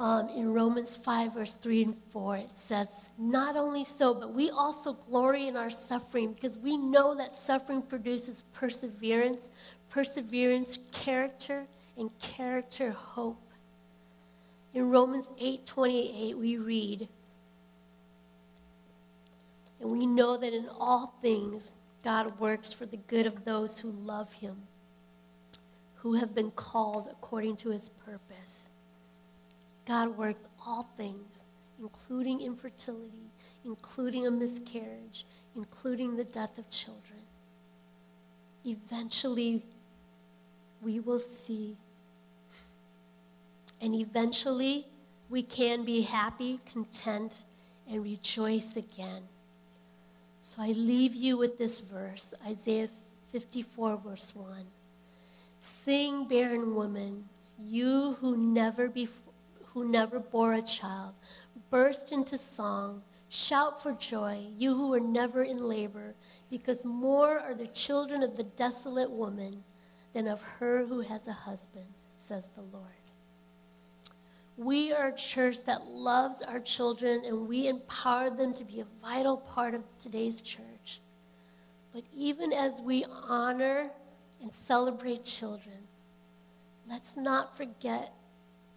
Um, 0.00 0.28
in 0.30 0.52
Romans 0.52 0.96
5, 0.96 1.34
verse 1.34 1.54
3 1.54 1.84
and 1.84 1.96
4, 2.10 2.36
it 2.38 2.50
says, 2.50 3.12
Not 3.16 3.56
only 3.56 3.84
so, 3.84 4.12
but 4.12 4.34
we 4.34 4.50
also 4.50 4.94
glory 4.94 5.46
in 5.46 5.56
our 5.56 5.70
suffering 5.70 6.32
because 6.32 6.58
we 6.58 6.76
know 6.76 7.14
that 7.14 7.32
suffering 7.32 7.80
produces 7.80 8.42
perseverance, 8.52 9.50
perseverance, 9.94 10.80
character, 10.90 11.68
and 11.96 12.10
character, 12.18 12.90
hope. 12.90 13.52
In 14.72 14.90
Romans 14.90 15.30
8:28 15.38 16.36
we 16.36 16.58
read, 16.58 17.08
And 19.78 19.92
we 19.92 20.04
know 20.04 20.36
that 20.36 20.52
in 20.52 20.68
all 20.68 21.14
things 21.22 21.76
God 22.02 22.40
works 22.40 22.72
for 22.72 22.86
the 22.86 22.96
good 22.96 23.24
of 23.24 23.44
those 23.44 23.78
who 23.78 23.90
love 23.92 24.32
him, 24.32 24.66
who 25.96 26.14
have 26.14 26.34
been 26.34 26.50
called 26.50 27.06
according 27.08 27.56
to 27.58 27.68
his 27.68 27.90
purpose. 27.90 28.72
God 29.86 30.18
works 30.18 30.48
all 30.66 30.90
things, 30.96 31.46
including 31.78 32.40
infertility, 32.40 33.30
including 33.64 34.26
a 34.26 34.30
miscarriage, 34.32 35.24
including 35.54 36.16
the 36.16 36.24
death 36.24 36.58
of 36.58 36.68
children. 36.68 37.20
Eventually, 38.64 39.62
we 40.84 41.00
will 41.00 41.18
see. 41.18 41.76
And 43.80 43.94
eventually, 43.94 44.86
we 45.30 45.42
can 45.42 45.84
be 45.84 46.02
happy, 46.02 46.60
content, 46.72 47.44
and 47.90 48.04
rejoice 48.04 48.76
again. 48.76 49.22
So 50.42 50.62
I 50.62 50.72
leave 50.72 51.14
you 51.14 51.36
with 51.38 51.58
this 51.58 51.80
verse 51.80 52.34
Isaiah 52.46 52.88
54, 53.32 53.96
verse 53.96 54.34
1. 54.36 54.48
Sing, 55.58 56.28
barren 56.28 56.74
woman, 56.74 57.24
you 57.58 58.16
who 58.20 58.36
never 58.36 58.88
before 58.88 59.24
who 59.74 59.88
never 59.88 60.20
bore 60.20 60.54
a 60.54 60.62
child. 60.62 61.14
Burst 61.68 62.12
into 62.12 62.38
song, 62.38 63.02
shout 63.28 63.82
for 63.82 63.92
joy, 63.92 64.38
you 64.56 64.72
who 64.74 64.88
were 64.88 65.00
never 65.00 65.42
in 65.42 65.64
labor, 65.64 66.14
because 66.48 66.84
more 66.84 67.40
are 67.40 67.54
the 67.54 67.66
children 67.66 68.22
of 68.22 68.36
the 68.36 68.44
desolate 68.44 69.10
woman 69.10 69.64
than 70.14 70.28
of 70.28 70.40
her 70.58 70.86
who 70.86 71.00
has 71.00 71.28
a 71.28 71.32
husband, 71.32 71.86
says 72.16 72.48
the 72.54 72.62
Lord. 72.62 72.86
We 74.56 74.92
are 74.92 75.08
a 75.08 75.16
church 75.16 75.64
that 75.64 75.88
loves 75.88 76.40
our 76.42 76.60
children 76.60 77.22
and 77.26 77.48
we 77.48 77.66
empower 77.66 78.30
them 78.30 78.54
to 78.54 78.64
be 78.64 78.80
a 78.80 78.86
vital 79.02 79.38
part 79.38 79.74
of 79.74 79.82
today's 79.98 80.40
church. 80.40 81.00
But 81.92 82.04
even 82.16 82.52
as 82.52 82.80
we 82.80 83.04
honor 83.28 83.90
and 84.40 84.52
celebrate 84.52 85.24
children, 85.24 85.88
let's 86.88 87.16
not 87.16 87.56
forget 87.56 88.12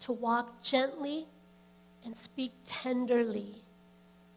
to 0.00 0.12
walk 0.12 0.62
gently 0.62 1.26
and 2.04 2.16
speak 2.16 2.52
tenderly 2.64 3.62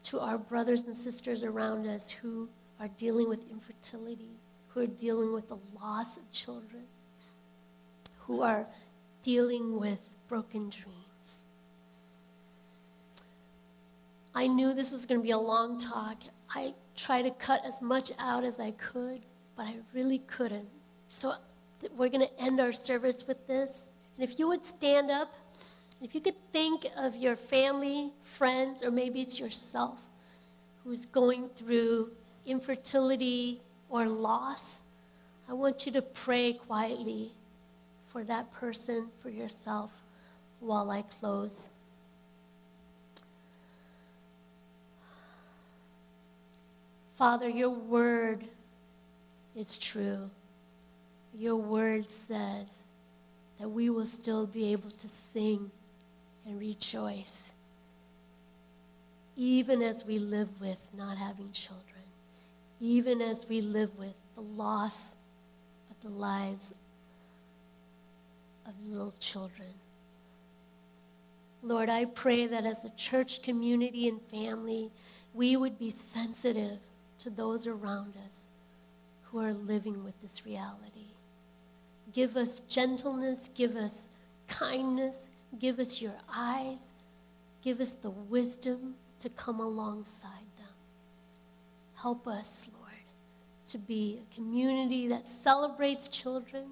to 0.04 0.20
our 0.20 0.38
brothers 0.38 0.84
and 0.84 0.96
sisters 0.96 1.42
around 1.42 1.86
us 1.86 2.10
who 2.10 2.48
are 2.80 2.88
dealing 2.96 3.28
with 3.28 3.50
infertility, 3.50 4.36
who 4.68 4.80
are 4.80 4.86
dealing 4.86 5.32
with 5.32 5.48
the 5.48 5.58
loss 5.80 6.16
of 6.16 6.30
children, 6.30 6.82
who 8.32 8.40
are 8.40 8.66
dealing 9.20 9.78
with 9.78 9.98
broken 10.26 10.70
dreams. 10.70 11.42
I 14.34 14.46
knew 14.46 14.72
this 14.72 14.90
was 14.90 15.04
going 15.04 15.20
to 15.20 15.22
be 15.22 15.32
a 15.32 15.38
long 15.38 15.78
talk. 15.78 16.16
I 16.48 16.72
tried 16.96 17.22
to 17.22 17.30
cut 17.32 17.60
as 17.66 17.82
much 17.82 18.10
out 18.18 18.42
as 18.42 18.58
I 18.58 18.70
could, 18.70 19.20
but 19.54 19.66
I 19.66 19.74
really 19.92 20.20
couldn't. 20.20 20.66
So 21.08 21.34
we're 21.94 22.08
going 22.08 22.26
to 22.26 22.40
end 22.40 22.58
our 22.58 22.72
service 22.72 23.26
with 23.26 23.46
this. 23.46 23.92
And 24.16 24.26
if 24.26 24.38
you 24.38 24.48
would 24.48 24.64
stand 24.64 25.10
up, 25.10 25.34
if 26.00 26.14
you 26.14 26.22
could 26.22 26.40
think 26.52 26.86
of 26.96 27.14
your 27.14 27.36
family, 27.36 28.12
friends, 28.22 28.82
or 28.82 28.90
maybe 28.90 29.20
it's 29.20 29.38
yourself 29.38 29.98
who's 30.84 31.04
going 31.04 31.50
through 31.50 32.12
infertility 32.46 33.60
or 33.90 34.06
loss, 34.06 34.84
I 35.50 35.52
want 35.52 35.84
you 35.84 35.92
to 35.92 36.00
pray 36.00 36.54
quietly 36.54 37.34
for 38.12 38.22
that 38.24 38.52
person, 38.52 39.08
for 39.20 39.30
yourself, 39.30 39.90
while 40.60 40.90
I 40.90 41.00
close. 41.02 41.70
Father, 47.14 47.48
your 47.48 47.70
word 47.70 48.44
is 49.56 49.78
true. 49.78 50.28
Your 51.34 51.56
word 51.56 52.10
says 52.10 52.84
that 53.58 53.68
we 53.68 53.88
will 53.88 54.06
still 54.06 54.46
be 54.46 54.72
able 54.72 54.90
to 54.90 55.08
sing 55.08 55.70
and 56.46 56.60
rejoice, 56.60 57.52
even 59.36 59.80
as 59.80 60.04
we 60.04 60.18
live 60.18 60.60
with 60.60 60.84
not 60.94 61.16
having 61.16 61.50
children, 61.52 61.86
even 62.80 63.22
as 63.22 63.48
we 63.48 63.62
live 63.62 63.96
with 63.98 64.14
the 64.34 64.42
loss 64.42 65.16
of 65.90 65.96
the 66.02 66.14
lives 66.14 66.74
of 68.66 68.74
little 68.86 69.12
children. 69.18 69.68
Lord, 71.62 71.88
I 71.88 72.06
pray 72.06 72.46
that 72.46 72.64
as 72.64 72.84
a 72.84 72.90
church 72.90 73.42
community 73.42 74.08
and 74.08 74.20
family, 74.22 74.90
we 75.32 75.56
would 75.56 75.78
be 75.78 75.90
sensitive 75.90 76.78
to 77.18 77.30
those 77.30 77.66
around 77.66 78.14
us 78.26 78.46
who 79.24 79.40
are 79.40 79.52
living 79.52 80.04
with 80.04 80.20
this 80.20 80.44
reality. 80.44 81.06
Give 82.12 82.36
us 82.36 82.60
gentleness, 82.60 83.48
give 83.48 83.76
us 83.76 84.08
kindness, 84.48 85.30
Give 85.58 85.78
us 85.78 86.00
your 86.00 86.14
eyes. 86.34 86.94
Give 87.62 87.80
us 87.80 87.92
the 87.92 88.10
wisdom 88.10 88.94
to 89.20 89.28
come 89.28 89.60
alongside 89.60 90.48
them. 90.56 90.66
Help 91.96 92.26
us, 92.26 92.68
Lord, 92.72 92.92
to 93.66 93.78
be 93.78 94.20
a 94.22 94.34
community 94.34 95.08
that 95.08 95.26
celebrates 95.26 96.08
children 96.08 96.70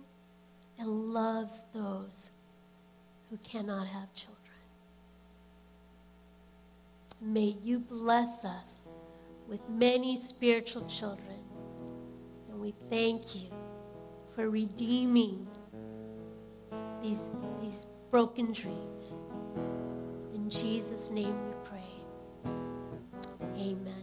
and 0.81 1.13
loves 1.13 1.65
those 1.75 2.31
who 3.29 3.37
cannot 3.45 3.87
have 3.87 4.13
children. 4.15 4.41
May 7.21 7.55
you 7.63 7.79
bless 7.79 8.47
us 8.47 8.89
with 9.47 9.61
many 9.69 10.17
spiritual 10.17 10.87
children. 10.87 11.27
And 12.49 12.59
we 12.59 12.73
thank 12.89 13.37
you 13.37 13.51
for 14.35 14.49
redeeming 14.49 15.47
these, 17.03 17.29
these 17.61 17.87
broken 18.11 18.53
dreams. 18.53 19.21
In 20.35 20.49
Jesus' 20.49 21.11
name 21.11 21.37
we 21.47 21.53
pray. 21.65 22.53
Amen. 23.59 24.00